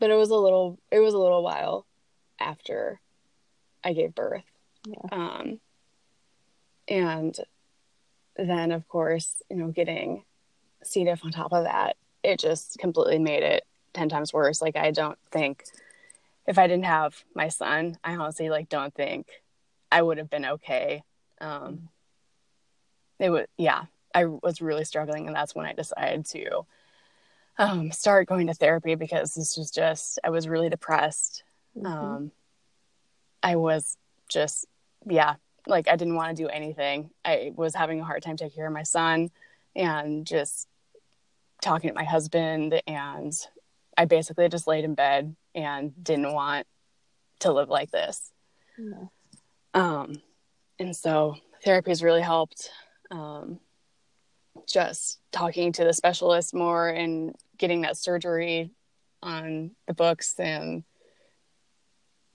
but 0.00 0.10
it 0.10 0.14
was 0.14 0.30
a 0.30 0.36
little 0.36 0.78
it 0.90 0.98
was 0.98 1.14
a 1.14 1.18
little 1.18 1.42
while 1.42 1.86
after 2.40 3.00
I 3.88 3.94
gave 3.94 4.14
birth. 4.14 4.44
Yeah. 4.86 5.08
Um, 5.10 5.60
and 6.86 7.34
then, 8.36 8.70
of 8.70 8.86
course, 8.86 9.42
you 9.48 9.56
know, 9.56 9.68
getting 9.68 10.24
C. 10.82 11.04
diff 11.04 11.24
on 11.24 11.30
top 11.30 11.54
of 11.54 11.64
that, 11.64 11.96
it 12.22 12.38
just 12.38 12.78
completely 12.78 13.18
made 13.18 13.42
it 13.42 13.64
10 13.94 14.10
times 14.10 14.32
worse. 14.32 14.60
Like, 14.60 14.76
I 14.76 14.90
don't 14.90 15.18
think 15.32 15.64
if 16.46 16.58
I 16.58 16.66
didn't 16.66 16.84
have 16.84 17.24
my 17.34 17.48
son, 17.48 17.96
I 18.04 18.16
honestly 18.16 18.50
like 18.50 18.68
don't 18.68 18.94
think 18.94 19.26
I 19.90 20.02
would 20.02 20.18
have 20.18 20.28
been 20.28 20.44
okay. 20.44 21.02
Um, 21.40 21.88
it 23.18 23.30
was, 23.30 23.46
yeah, 23.56 23.84
I 24.14 24.26
was 24.26 24.60
really 24.60 24.84
struggling. 24.84 25.26
And 25.26 25.34
that's 25.34 25.54
when 25.54 25.64
I 25.64 25.72
decided 25.72 26.26
to 26.26 26.66
um, 27.56 27.90
start 27.90 28.28
going 28.28 28.48
to 28.48 28.54
therapy 28.54 28.96
because 28.96 29.34
this 29.34 29.56
was 29.56 29.70
just, 29.70 30.18
I 30.22 30.28
was 30.28 30.46
really 30.46 30.68
depressed. 30.68 31.42
Mm-hmm. 31.74 31.86
Um, 31.86 32.32
I 33.42 33.56
was 33.56 33.96
just, 34.28 34.66
yeah, 35.06 35.34
like 35.66 35.88
I 35.88 35.96
didn't 35.96 36.14
want 36.14 36.36
to 36.36 36.42
do 36.42 36.48
anything. 36.48 37.10
I 37.24 37.52
was 37.54 37.74
having 37.74 38.00
a 38.00 38.04
hard 38.04 38.22
time 38.22 38.36
taking 38.36 38.56
care 38.56 38.66
of 38.66 38.72
my 38.72 38.82
son 38.82 39.30
and 39.76 40.26
just 40.26 40.68
talking 41.62 41.90
to 41.90 41.94
my 41.94 42.04
husband. 42.04 42.80
And 42.86 43.32
I 43.96 44.04
basically 44.04 44.48
just 44.48 44.66
laid 44.66 44.84
in 44.84 44.94
bed 44.94 45.34
and 45.54 45.92
didn't 46.02 46.32
want 46.32 46.66
to 47.40 47.52
live 47.52 47.68
like 47.68 47.90
this. 47.90 48.30
No. 48.76 49.10
Um, 49.74 50.22
and 50.78 50.96
so 50.96 51.36
therapy 51.64 51.90
has 51.90 52.02
really 52.02 52.22
helped. 52.22 52.70
Um, 53.10 53.60
just 54.66 55.18
talking 55.32 55.72
to 55.72 55.84
the 55.84 55.92
specialist 55.92 56.54
more 56.54 56.88
and 56.88 57.34
getting 57.56 57.82
that 57.82 57.96
surgery 57.96 58.70
on 59.22 59.72
the 59.86 59.94
books 59.94 60.38
and 60.38 60.84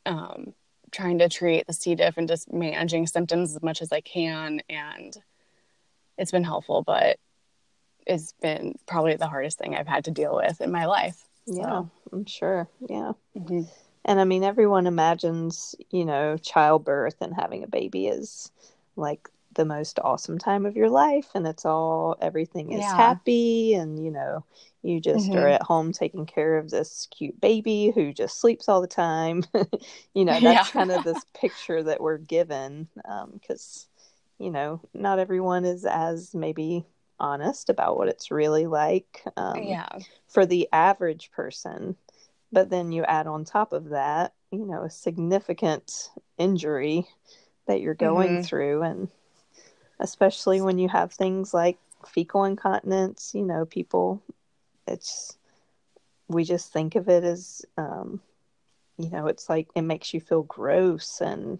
um, 0.05 0.53
trying 0.93 1.17
to 1.19 1.27
treat 1.27 1.67
the 1.67 1.73
C. 1.73 1.95
diff 1.95 2.17
and 2.17 2.27
just 2.27 2.51
managing 2.53 3.07
symptoms 3.07 3.55
as 3.55 3.63
much 3.63 3.81
as 3.81 3.91
I 3.91 4.01
can. 4.01 4.61
And 4.69 5.17
it's 6.17 6.31
been 6.31 6.43
helpful, 6.43 6.83
but 6.83 7.17
it's 8.05 8.33
been 8.41 8.75
probably 8.85 9.15
the 9.15 9.27
hardest 9.27 9.57
thing 9.57 9.75
I've 9.75 9.87
had 9.87 10.05
to 10.05 10.11
deal 10.11 10.35
with 10.35 10.61
in 10.61 10.71
my 10.71 10.85
life. 10.85 11.25
So. 11.47 11.55
Yeah, 11.55 11.83
I'm 12.11 12.25
sure. 12.25 12.69
Yeah. 12.87 13.13
Mm-hmm. 13.37 13.63
And 14.05 14.19
I 14.19 14.23
mean, 14.25 14.43
everyone 14.43 14.87
imagines, 14.87 15.75
you 15.89 16.05
know, 16.05 16.37
childbirth 16.37 17.15
and 17.21 17.33
having 17.33 17.63
a 17.63 17.67
baby 17.67 18.07
is 18.07 18.51
like 18.95 19.29
the 19.55 19.65
most 19.65 19.99
awesome 20.03 20.37
time 20.37 20.65
of 20.65 20.75
your 20.75 20.89
life 20.89 21.27
and 21.35 21.47
it's 21.47 21.65
all 21.65 22.15
everything 22.21 22.71
is 22.71 22.81
yeah. 22.81 22.95
happy 22.95 23.73
and 23.73 24.03
you 24.03 24.11
know 24.11 24.43
you 24.81 24.99
just 24.99 25.29
mm-hmm. 25.29 25.39
are 25.39 25.47
at 25.47 25.61
home 25.61 25.91
taking 25.91 26.25
care 26.25 26.57
of 26.57 26.69
this 26.69 27.07
cute 27.15 27.39
baby 27.39 27.91
who 27.93 28.13
just 28.13 28.39
sleeps 28.39 28.67
all 28.67 28.81
the 28.81 28.87
time 28.87 29.43
you 30.13 30.25
know 30.25 30.39
that's 30.39 30.43
yeah. 30.43 30.63
kind 30.65 30.91
of 30.91 31.03
this 31.03 31.23
picture 31.33 31.83
that 31.83 32.01
we're 32.01 32.17
given 32.17 32.87
because 33.33 33.87
um, 34.39 34.45
you 34.45 34.51
know 34.51 34.81
not 34.93 35.19
everyone 35.19 35.65
is 35.65 35.85
as 35.85 36.33
maybe 36.33 36.85
honest 37.19 37.69
about 37.69 37.97
what 37.97 38.07
it's 38.07 38.31
really 38.31 38.67
like 38.67 39.23
um, 39.37 39.63
yeah 39.63 39.87
for 40.27 40.45
the 40.45 40.67
average 40.73 41.31
person 41.31 41.95
but 42.51 42.69
then 42.69 42.91
you 42.91 43.03
add 43.05 43.27
on 43.27 43.45
top 43.45 43.71
of 43.73 43.89
that 43.89 44.33
you 44.51 44.65
know 44.65 44.83
a 44.83 44.89
significant 44.89 46.09
injury 46.37 47.07
that 47.67 47.81
you're 47.81 47.93
going 47.93 48.29
mm-hmm. 48.29 48.41
through 48.41 48.81
and 48.81 49.07
especially 50.03 50.61
when 50.61 50.77
you 50.77 50.87
have 50.89 51.11
things 51.11 51.51
like 51.51 51.79
fecal 52.05 52.43
incontinence. 52.43 53.31
You 53.33 53.41
know, 53.41 53.65
people, 53.65 54.21
it's, 54.87 55.35
we 56.27 56.43
just 56.43 56.71
think 56.71 56.93
of 56.95 57.09
it 57.09 57.23
as, 57.23 57.65
um, 57.77 58.21
you 58.99 59.09
know, 59.09 59.25
it's 59.25 59.49
like 59.49 59.67
it 59.73 59.81
makes 59.81 60.13
you 60.13 60.19
feel 60.19 60.43
gross 60.43 61.19
and, 61.19 61.57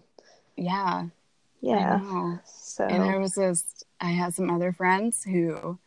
yeah. 0.56 1.06
Yeah. 1.60 2.36
So, 2.44 2.84
and 2.84 3.02
there 3.02 3.18
was 3.18 3.34
this, 3.34 3.64
I 4.00 4.10
had 4.10 4.34
some 4.34 4.50
other 4.50 4.70
friends 4.70 5.24
who 5.24 5.78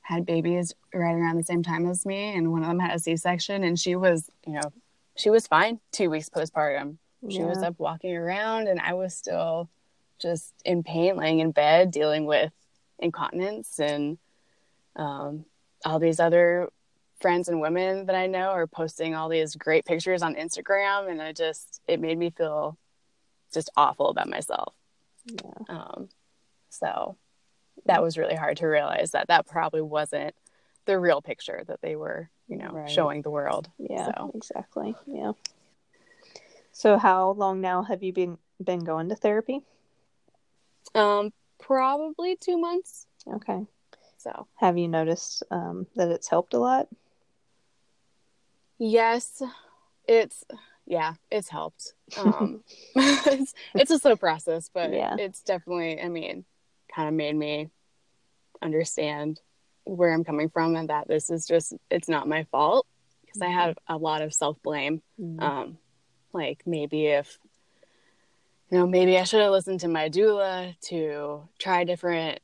had 0.00 0.24
babies 0.24 0.74
right 0.94 1.14
around 1.14 1.36
the 1.36 1.44
same 1.44 1.62
time 1.62 1.86
as 1.86 2.06
me, 2.06 2.34
and 2.34 2.50
one 2.50 2.62
of 2.62 2.68
them 2.68 2.78
had 2.78 2.96
a 2.96 2.98
C 2.98 3.14
section, 3.16 3.62
and 3.62 3.78
she 3.78 3.94
was, 3.94 4.30
you 4.46 4.54
know, 4.54 4.72
she 5.16 5.28
was 5.28 5.46
fine 5.46 5.80
two 5.92 6.08
weeks 6.08 6.30
postpartum. 6.30 6.96
She 7.28 7.40
yeah. 7.40 7.44
was 7.44 7.58
up 7.58 7.78
walking 7.78 8.16
around, 8.16 8.68
and 8.68 8.80
I 8.80 8.94
was 8.94 9.14
still 9.14 9.68
just 10.18 10.52
in 10.64 10.82
pain, 10.82 11.16
laying 11.16 11.40
in 11.40 11.50
bed, 11.50 11.90
dealing 11.90 12.24
with 12.24 12.52
incontinence, 12.98 13.78
and 13.78 14.18
um, 14.96 15.44
all 15.84 15.98
these 15.98 16.20
other 16.20 16.68
friends 17.20 17.48
and 17.48 17.60
women 17.60 18.06
that 18.06 18.14
I 18.14 18.26
know 18.26 18.50
are 18.50 18.66
posting 18.66 19.14
all 19.14 19.28
these 19.28 19.56
great 19.56 19.84
pictures 19.84 20.22
on 20.22 20.34
Instagram, 20.34 21.10
and 21.10 21.20
I 21.20 21.32
just 21.32 21.80
it 21.86 22.00
made 22.00 22.18
me 22.18 22.30
feel 22.30 22.76
just 23.52 23.70
awful 23.76 24.08
about 24.08 24.28
myself. 24.28 24.74
Yeah. 25.26 25.64
Um, 25.68 26.08
so 26.70 27.16
that 27.86 28.02
was 28.02 28.18
really 28.18 28.34
hard 28.34 28.58
to 28.58 28.66
realize 28.66 29.12
that 29.12 29.28
that 29.28 29.46
probably 29.46 29.82
wasn't 29.82 30.34
the 30.84 30.98
real 30.98 31.20
picture 31.20 31.62
that 31.66 31.80
they 31.82 31.96
were, 31.96 32.30
you 32.48 32.56
know, 32.56 32.70
right. 32.70 32.90
showing 32.90 33.22
the 33.22 33.30
world. 33.30 33.68
Yeah, 33.78 34.06
so. 34.06 34.32
exactly. 34.34 34.94
Yeah. 35.06 35.32
So 36.72 36.96
how 36.96 37.32
long 37.32 37.60
now 37.60 37.82
have 37.82 38.02
you 38.02 38.12
been 38.12 38.38
been 38.62 38.84
going 38.84 39.08
to 39.08 39.16
therapy? 39.16 39.62
Um, 40.94 41.32
probably 41.58 42.36
two 42.36 42.58
months. 42.58 43.06
Okay. 43.26 43.66
So, 44.18 44.46
have 44.56 44.76
you 44.78 44.88
noticed 44.88 45.42
um, 45.50 45.86
that 45.96 46.08
it's 46.08 46.28
helped 46.28 46.54
a 46.54 46.58
lot? 46.58 46.88
Yes, 48.78 49.42
it's 50.06 50.44
yeah, 50.86 51.14
it's 51.30 51.48
helped. 51.48 51.94
Um, 52.16 52.62
it's, 52.96 53.54
it's 53.74 53.90
a 53.90 53.98
slow 53.98 54.16
process, 54.16 54.70
but 54.72 54.92
yeah. 54.92 55.16
it's 55.18 55.42
definitely. 55.42 56.00
I 56.00 56.08
mean, 56.08 56.44
kind 56.94 57.08
of 57.08 57.14
made 57.14 57.36
me 57.36 57.70
understand 58.62 59.40
where 59.84 60.12
I'm 60.12 60.24
coming 60.24 60.48
from 60.50 60.76
and 60.76 60.90
that 60.90 61.08
this 61.08 61.30
is 61.30 61.46
just 61.46 61.72
it's 61.90 62.08
not 62.08 62.28
my 62.28 62.44
fault 62.44 62.86
because 63.24 63.40
I 63.40 63.48
have 63.48 63.78
a 63.86 63.96
lot 63.96 64.22
of 64.22 64.34
self 64.34 64.60
blame. 64.62 65.02
Mhm. 65.20 65.42
Um, 65.42 65.78
like 66.32 66.62
maybe 66.66 67.06
if 67.06 67.38
you 68.70 68.78
know 68.78 68.86
maybe 68.86 69.18
I 69.18 69.24
should 69.24 69.40
have 69.40 69.50
listened 69.52 69.80
to 69.80 69.88
my 69.88 70.08
doula 70.08 70.78
to 70.88 71.48
try 71.58 71.84
different 71.84 72.40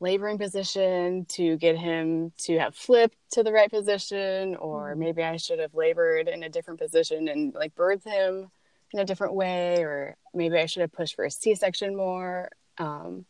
laboring 0.00 0.36
position 0.38 1.24
to 1.26 1.56
get 1.58 1.76
him 1.78 2.32
to 2.36 2.58
have 2.58 2.74
flipped 2.74 3.16
to 3.32 3.42
the 3.42 3.52
right 3.52 3.70
position 3.70 4.56
or 4.56 4.94
Mhm. 4.94 4.98
maybe 4.98 5.22
I 5.22 5.36
should 5.36 5.60
have 5.60 5.74
labored 5.74 6.26
in 6.28 6.42
a 6.42 6.48
different 6.48 6.80
position 6.80 7.28
and 7.28 7.54
like 7.54 7.74
birthed 7.76 8.04
him 8.04 8.50
in 8.92 8.98
a 9.00 9.04
different 9.04 9.34
way 9.34 9.82
or 9.84 10.16
maybe 10.34 10.58
I 10.58 10.66
should 10.66 10.80
have 10.80 10.92
pushed 10.92 11.14
for 11.14 11.24
a 11.24 11.30
C-section 11.30 11.96
more 11.96 12.50
um, 12.78 13.26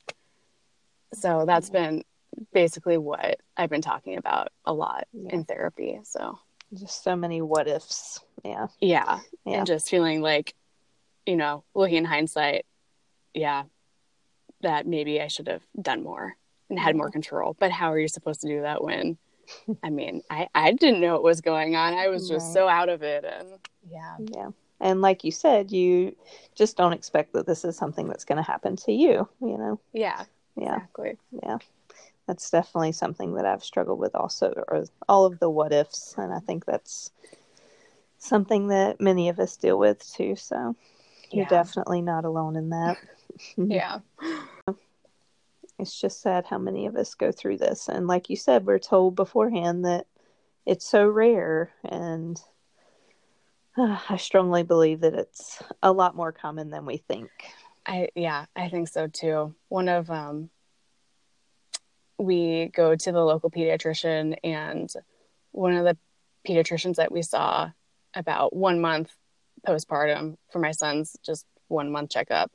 so 1.12 1.44
that's 1.46 1.68
been 1.68 2.04
basically 2.54 2.96
what 2.96 3.38
I've 3.56 3.68
been 3.68 3.82
talking 3.82 4.16
about 4.16 4.48
a 4.64 4.72
lot 4.72 5.06
Yeah. 5.12 5.34
in 5.34 5.44
therapy 5.44 6.00
so 6.04 6.38
Just 6.72 7.04
so 7.04 7.14
many 7.14 7.42
what 7.42 7.68
ifs. 7.68 8.18
Yeah. 8.44 8.68
yeah. 8.80 9.20
Yeah. 9.44 9.58
and 9.58 9.66
just 9.66 9.90
feeling 9.90 10.22
like 10.22 10.54
you 11.26 11.36
know 11.36 11.64
looking 11.74 11.96
in 11.98 12.04
hindsight 12.04 12.64
yeah 13.34 13.64
that 14.62 14.86
maybe 14.86 15.20
i 15.20 15.26
should 15.28 15.48
have 15.48 15.62
done 15.80 16.02
more 16.02 16.36
and 16.70 16.78
had 16.78 16.96
more 16.96 17.10
control 17.10 17.56
but 17.58 17.70
how 17.70 17.92
are 17.92 17.98
you 17.98 18.08
supposed 18.08 18.40
to 18.40 18.48
do 18.48 18.62
that 18.62 18.82
when 18.82 19.16
i 19.82 19.90
mean 19.90 20.22
i 20.30 20.48
i 20.54 20.72
didn't 20.72 21.00
know 21.00 21.12
what 21.14 21.22
was 21.22 21.40
going 21.40 21.76
on 21.76 21.94
i 21.94 22.08
was 22.08 22.28
just 22.28 22.46
Right. 22.48 22.52
so 22.62 22.68
out 22.68 22.88
of 22.88 23.02
it 23.02 23.24
and 23.24 23.48
yeah 23.88 24.16
Yeah. 24.18 24.50
And 24.80 25.00
like 25.00 25.22
you 25.22 25.30
said, 25.30 25.70
you 25.70 26.16
just 26.56 26.76
don't 26.76 26.92
expect 26.92 27.34
that 27.34 27.46
this 27.46 27.64
is 27.64 27.76
something 27.76 28.08
that's 28.08 28.24
going 28.24 28.42
to 28.42 28.42
happen 28.42 28.74
to 28.78 28.90
you, 28.90 29.28
you 29.40 29.56
know? 29.56 29.78
yeah 29.92 30.24
Yeah. 30.56 30.74
exactly 30.74 31.18
Yeah. 31.40 31.58
That's 32.26 32.50
definitely 32.50 32.90
something 32.90 33.34
that 33.34 33.46
I've 33.46 33.62
struggled 33.62 34.00
with 34.00 34.16
also, 34.16 34.52
or 34.66 34.84
all 35.08 35.24
of 35.24 35.38
the 35.38 35.48
what 35.48 35.72
ifs. 35.72 36.16
And 36.18 36.32
I 36.34 36.40
think 36.40 36.64
that's 36.64 37.12
something 38.18 38.68
that 38.68 39.00
many 39.00 39.28
of 39.28 39.38
us 39.38 39.56
deal 39.56 39.78
with 39.78 40.04
too. 40.12 40.34
So 40.34 40.74
you're 41.32 41.44
Yeah. 41.44 41.48
definitely 41.48 42.02
not 42.02 42.24
alone 42.24 42.56
in 42.56 42.70
that. 42.70 42.96
yeah 43.56 44.00
It's 45.78 46.00
just 46.00 46.20
sad 46.20 46.46
how 46.46 46.58
many 46.58 46.86
of 46.86 46.94
us 46.96 47.14
go 47.14 47.32
through 47.32 47.58
this. 47.58 47.88
And 47.88 48.06
like 48.06 48.30
you 48.30 48.36
said, 48.36 48.66
we're 48.66 48.78
told 48.78 49.16
beforehand 49.16 49.84
that 49.84 50.06
it's 50.64 50.88
so 50.88 51.06
rare. 51.08 51.72
And 51.84 52.40
uh, 53.76 53.98
I 54.08 54.16
strongly 54.16 54.62
believe 54.62 55.00
that 55.00 55.14
it's 55.14 55.60
a 55.82 55.92
lot 55.92 56.14
more 56.14 56.30
common 56.30 56.70
than 56.70 56.86
we 56.86 56.98
think. 56.98 57.30
i 57.86 58.08
yeah 58.14 58.44
i 58.54 58.68
think 58.68 58.86
so 58.88 59.08
too 59.08 59.54
one 59.68 59.88
of 59.88 60.08
um 60.10 60.50
we 62.18 62.70
go 62.74 62.94
to 62.94 63.10
the 63.12 63.24
local 63.24 63.50
pediatrician 63.50 64.36
and 64.44 64.92
one 65.50 65.72
of 65.74 65.84
the 65.84 65.96
pediatricians 66.46 66.96
that 66.96 67.10
we 67.10 67.22
saw 67.22 67.70
about 68.14 68.54
one 68.54 68.80
month 68.80 69.10
postpartum 69.66 70.36
for 70.50 70.58
my 70.58 70.72
son's 70.72 71.16
just 71.24 71.46
one 71.68 71.90
month 71.90 72.10
checkup 72.10 72.50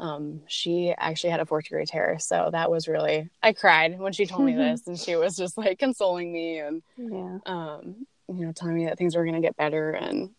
um, 0.00 0.42
she 0.46 0.94
actually 0.96 1.30
had 1.30 1.40
a 1.40 1.46
fourth 1.46 1.64
degree 1.64 1.84
tear 1.84 2.18
so 2.18 2.50
that 2.52 2.70
was 2.70 2.86
really 2.88 3.28
i 3.42 3.52
cried 3.52 3.98
when 3.98 4.12
she 4.12 4.26
told 4.26 4.44
me 4.44 4.54
this 4.56 4.86
and 4.86 4.98
she 4.98 5.16
was 5.16 5.36
just 5.36 5.58
like 5.58 5.78
consoling 5.78 6.32
me 6.32 6.58
and 6.58 6.82
Yeah. 6.96 7.38
um, 7.46 8.06
you 8.28 8.46
know 8.46 8.52
telling 8.52 8.76
me 8.76 8.86
that 8.86 8.98
things 8.98 9.16
were 9.16 9.24
going 9.24 9.34
to 9.34 9.40
get 9.46 9.56
better 9.56 9.90
and 9.92 10.30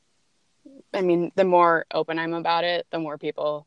i 0.93 1.01
mean 1.01 1.31
the 1.35 1.43
more 1.45 1.85
open 1.93 2.19
i'm 2.19 2.33
about 2.33 2.63
it 2.63 2.85
the 2.91 2.99
more 2.99 3.17
people 3.17 3.65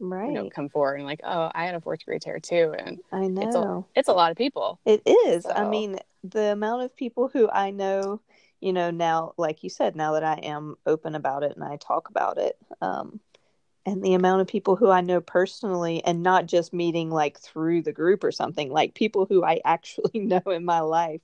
Right. 0.00 0.28
you 0.28 0.32
know 0.34 0.48
come 0.48 0.68
forward 0.68 0.94
and 0.96 1.06
like 1.06 1.20
oh 1.24 1.50
i 1.54 1.64
had 1.66 1.74
a 1.74 1.80
fourth 1.80 1.98
degree 2.00 2.18
tear 2.20 2.38
too 2.38 2.74
and 2.78 2.98
I 3.12 3.26
know. 3.26 3.42
it's 3.42 3.56
a, 3.56 3.84
it's 4.00 4.08
a 4.08 4.12
lot 4.12 4.30
of 4.30 4.36
people 4.36 4.78
It 4.84 5.02
is. 5.06 5.44
I 5.46 5.64
mean, 5.64 5.98
the 6.24 6.52
amount 6.52 6.82
of 6.82 6.94
people 6.96 7.28
who 7.32 7.48
I 7.50 7.70
know, 7.70 8.20
you 8.60 8.72
know, 8.72 8.90
now, 8.90 9.34
like 9.36 9.62
you 9.62 9.70
said, 9.70 9.96
now 9.96 10.12
that 10.12 10.24
I 10.24 10.34
am 10.34 10.76
open 10.86 11.14
about 11.14 11.42
it 11.42 11.54
and 11.54 11.64
I 11.64 11.76
talk 11.76 12.08
about 12.08 12.38
it, 12.38 12.56
um, 12.80 13.20
and 13.86 14.02
the 14.02 14.14
amount 14.14 14.42
of 14.42 14.46
people 14.46 14.76
who 14.76 14.90
I 14.90 15.00
know 15.00 15.20
personally 15.20 16.04
and 16.04 16.22
not 16.22 16.46
just 16.46 16.74
meeting 16.74 17.10
like 17.10 17.38
through 17.38 17.82
the 17.82 17.92
group 17.92 18.22
or 18.22 18.32
something, 18.32 18.70
like 18.70 18.94
people 18.94 19.26
who 19.26 19.44
I 19.44 19.60
actually 19.64 20.20
know 20.20 20.42
in 20.46 20.64
my 20.64 20.80
life. 20.80 21.22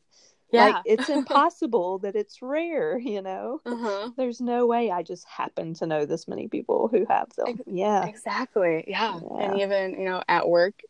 yeah 0.51 0.67
Like, 0.67 0.77
it's 0.87 1.09
impossible 1.11 1.99
that 1.99 2.17
it's 2.17 2.41
rare, 2.41 2.99
you 2.99 3.21
know? 3.21 3.61
uh-huh. 3.67 4.11
There's 4.17 4.41
no 4.41 4.67
way 4.67 4.91
I 4.91 5.03
just 5.03 5.27
happen 5.27 5.75
to 5.75 5.87
know 5.87 6.07
this 6.07 6.27
many 6.27 6.49
people 6.49 6.89
who 6.89 7.05
have 7.09 7.29
them. 7.37 7.61
Yeah. 7.67 8.07
exactly 8.07 8.85
yeah. 8.89 9.21
and 9.41 9.61
even 9.61 9.99
you 9.99 10.05
know 10.05 10.23
at 10.29 10.49
work 10.49 10.81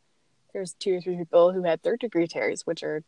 there's 0.52 0.74
two 0.74 0.96
or 0.96 1.00
three 1.00 1.16
people 1.16 1.52
who 1.52 1.64
had 1.64 1.83
third 1.83 2.00
degree 2.00 2.26
tears 2.26 2.64
which 2.64 2.83
are 2.83 3.02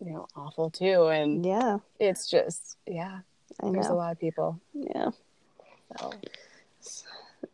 you 0.00 0.12
know 0.12 0.26
awful 0.36 0.70
too. 0.70 1.06
And 1.08 1.44
Yeah. 1.44 1.78
it's 1.98 2.28
just 2.28 2.76
yeah 2.86 3.20
I 3.62 3.70
there's 3.70 3.86
a 3.88 3.94
lot 3.94 4.12
of 4.12 4.20
people. 4.20 4.60
Yeah. 4.74 5.10
so. 5.98 6.12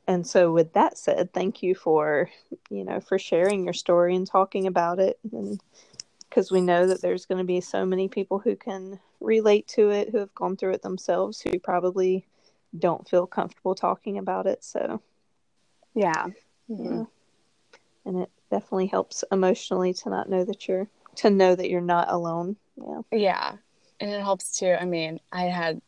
And 0.07 0.27
so 0.27 0.53
with 0.53 0.73
that 0.75 0.99
said 0.99 1.33
thank 1.33 1.63
you 1.63 1.75
for 1.75 2.31
you 2.71 2.85
know 2.85 3.01
for 3.01 3.19
sharing 3.19 3.65
your 3.65 3.73
story 3.73 4.15
and 4.17 4.27
talking 4.27 4.67
about 4.67 4.99
it. 4.99 5.19
And 5.33 5.61
because 6.29 6.51
we 6.51 6.61
know 6.61 6.87
that 6.87 7.01
there's 7.01 7.27
going 7.27 7.39
to 7.39 7.45
be 7.45 7.61
so 7.61 7.87
many 7.87 8.09
people 8.09 8.39
who 8.39 8.57
can 8.57 8.99
relate 9.21 9.67
to 9.69 9.91
it 9.91 10.11
who 10.11 10.19
have 10.19 10.35
gone 10.35 10.57
through 10.57 10.73
it 10.73 10.83
themselves 10.83 11.41
who 11.41 11.59
probably 11.59 12.27
don't 12.79 13.09
feel 13.09 13.27
comfortable 13.27 13.75
talking 13.75 14.19
about 14.19 14.47
it. 14.47 14.63
So 14.65 15.01
yeah. 15.95 16.27
yeah. 16.69 16.77
Mm-hmm. 16.77 17.03
And 18.07 18.23
it 18.23 18.31
definitely 18.51 18.87
helps 18.87 19.25
emotionally 19.33 19.95
to 19.95 20.11
not 20.11 20.29
know 20.29 20.45
that 20.45 20.69
you're 20.69 20.89
to 21.19 21.31
know 21.31 21.55
that 21.55 21.69
you're 21.71 21.81
not 21.81 22.11
alone 22.11 22.57
yeah 22.77 23.01
Yeah. 23.13 23.53
And 24.01 24.11
it 24.11 24.21
helps 24.21 24.59
too. 24.59 24.73
I 24.79 24.85
mean, 24.85 25.21
I 25.33 25.43
had 25.45 25.81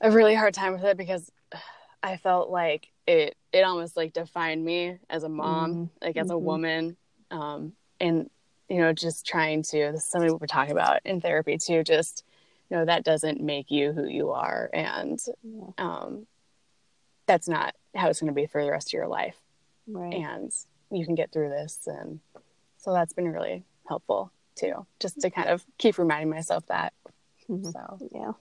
a 0.00 0.10
really 0.10 0.34
hard 0.34 0.52
time 0.54 0.74
with 0.74 0.84
it 0.84 0.96
because 0.98 1.32
I 2.02 2.16
felt 2.18 2.50
like 2.50 2.88
it 3.06 3.36
it 3.52 3.62
almost 3.62 3.96
like 3.96 4.12
defined 4.12 4.62
me 4.64 4.98
as 5.08 5.22
a 5.24 5.28
mom, 5.28 5.74
Mhm. 5.74 5.90
like 6.02 6.16
as 6.18 6.30
a 6.30 6.34
Mhm. 6.34 6.42
woman. 6.42 6.96
Um 7.30 7.72
and 8.00 8.28
you 8.68 8.78
know, 8.78 8.92
just 8.92 9.26
trying 9.26 9.62
to 9.62 9.90
this 9.92 10.02
is 10.02 10.08
something 10.10 10.30
we 10.30 10.36
were 10.38 10.46
talking 10.46 10.72
about 10.72 11.00
in 11.04 11.20
therapy 11.20 11.56
too, 11.56 11.82
just 11.82 12.24
you 12.68 12.76
know, 12.76 12.84
that 12.84 13.04
doesn't 13.04 13.40
make 13.40 13.70
you 13.70 13.92
who 13.92 14.06
you 14.06 14.30
are 14.30 14.68
and 14.74 15.18
yeah 15.42 15.70
um 15.78 16.26
that's 17.26 17.48
not 17.48 17.74
how 17.94 18.08
it's 18.10 18.20
gonna 18.20 18.32
be 18.32 18.46
for 18.46 18.62
the 18.62 18.70
rest 18.70 18.88
of 18.88 18.92
your 18.92 19.08
life. 19.08 19.36
right 19.86 20.12
And 20.14 20.52
you 20.90 21.04
can 21.06 21.14
get 21.14 21.32
through 21.32 21.48
this 21.48 21.86
and 21.86 22.20
so 22.76 22.92
that's 22.92 23.14
been 23.14 23.32
really 23.32 23.64
helpful 23.88 24.30
too. 24.54 24.86
Just 25.00 25.20
to 25.20 25.30
kind 25.30 25.48
of 25.48 25.64
keep 25.78 25.98
reminding 25.98 26.30
myself 26.30 26.66
that. 26.66 26.92
Mhm. 27.48 27.72
So 27.72 27.98
yeah 28.12 28.32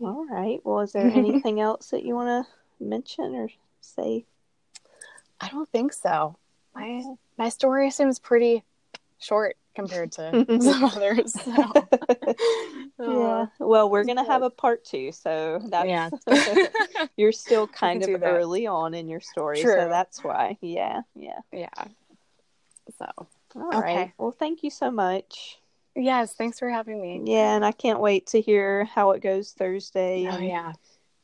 all 0.00 0.24
right 0.26 0.60
well 0.64 0.80
is 0.80 0.92
there 0.92 1.06
anything 1.08 1.60
else 1.60 1.90
that 1.90 2.04
you 2.04 2.14
want 2.14 2.46
to 2.46 2.84
mention 2.84 3.34
or 3.34 3.48
say 3.80 4.24
I 5.40 5.48
don't 5.48 5.68
think 5.68 5.92
so. 5.92 6.36
My 6.74 7.04
my 7.36 7.48
story 7.48 7.90
seems 7.90 8.18
pretty 8.18 8.64
short 9.20 9.56
compared 9.74 10.12
to 10.12 10.44
some 10.60 10.84
others. 10.84 11.32
So. 11.32 11.72
yeah. 12.98 13.46
Well, 13.60 13.88
we're 13.88 14.04
gonna 14.04 14.26
have 14.26 14.42
a 14.42 14.50
part 14.50 14.84
two, 14.84 15.12
so 15.12 15.60
that's 15.68 15.86
yeah. 15.88 16.10
you're 17.16 17.32
still 17.32 17.68
kind 17.68 18.02
of 18.02 18.22
early 18.22 18.66
on 18.66 18.94
in 18.94 19.08
your 19.08 19.20
story, 19.20 19.60
True. 19.60 19.76
so 19.76 19.88
that's 19.88 20.24
why. 20.24 20.58
Yeah, 20.60 21.02
yeah. 21.14 21.38
yeah. 21.52 21.84
So 22.98 23.28
All 23.60 23.68
right. 23.70 23.90
Okay. 23.90 24.12
Well, 24.18 24.30
thank 24.30 24.62
you 24.62 24.70
so 24.70 24.90
much. 24.90 25.58
yes, 25.96 26.34
thanks 26.34 26.58
for 26.58 26.70
having 26.70 27.00
me. 27.00 27.22
Yeah, 27.24 27.54
and 27.56 27.64
I 27.64 27.72
can't 27.72 28.00
wait 28.00 28.26
to 28.28 28.40
hear 28.40 28.84
how 28.84 29.10
it 29.12 29.20
goes 29.22 29.52
Thursday. 29.52 30.28
Oh 30.30 30.38
yeah, 30.38 30.72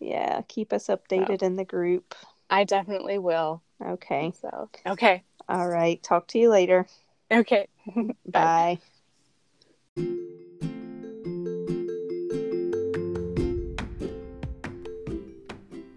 yeah. 0.01 0.43
Keep 0.49 0.73
us 0.73 0.89
updated 0.89 1.43
in 1.43 1.57
the 1.57 1.65
group. 1.65 2.15
I 2.51 2.65
definitely 2.65 3.19
will. 3.19 3.63
Okay. 3.85 4.33
So 4.41 4.71
okay, 4.87 5.23
All 5.49 5.69
right. 5.69 6.03
Talk 6.03 6.27
to 6.29 6.39
you 6.39 6.51
later. 6.51 6.87
okay. 7.31 7.69
Bye. 8.27 8.79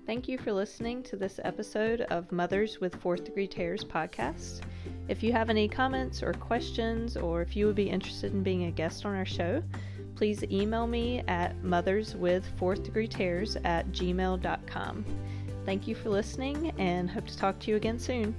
Thank 0.06 0.30
you 0.30 0.38
for 0.38 0.54
listening 0.54 1.04
to 1.04 1.17
this 1.17 1.39
episode 1.43 2.02
of 2.02 2.32
Mothers 2.32 2.80
with 2.80 2.95
Fourth 2.95 3.26
Degree 3.26 3.47
Tears 3.47 3.84
podcast. 3.84 4.62
If 5.08 5.24
you 5.24 5.32
have 5.32 5.50
any 5.50 5.67
comments 5.67 6.22
or 6.22 6.34
questions, 6.34 7.17
or 7.17 7.41
if 7.41 7.56
you 7.56 7.65
would 7.67 7.76
be 7.76 7.89
interested 7.89 8.34
in 8.34 8.43
being 8.43 8.65
a 8.65 8.72
guest 8.72 9.06
on 9.06 9.15
our 9.15 9.26
show, 9.26 9.63
please 10.15 10.43
email 10.43 10.86
me 10.88 11.24
at 11.28 11.56
motherswithfourthdegreetears 11.62 13.62
at 13.63 13.88
gmail.com. 13.91 15.06
Thank 15.65 15.88
you 15.88 15.96
for 15.96 16.10
listening 16.10 16.74
and 16.78 17.10
hope 17.10 17.28
to 17.28 17.38
talk 17.38 17.58
to 17.60 17.72
you 17.72 17.78
again 17.78 18.00
soon. 18.00 18.36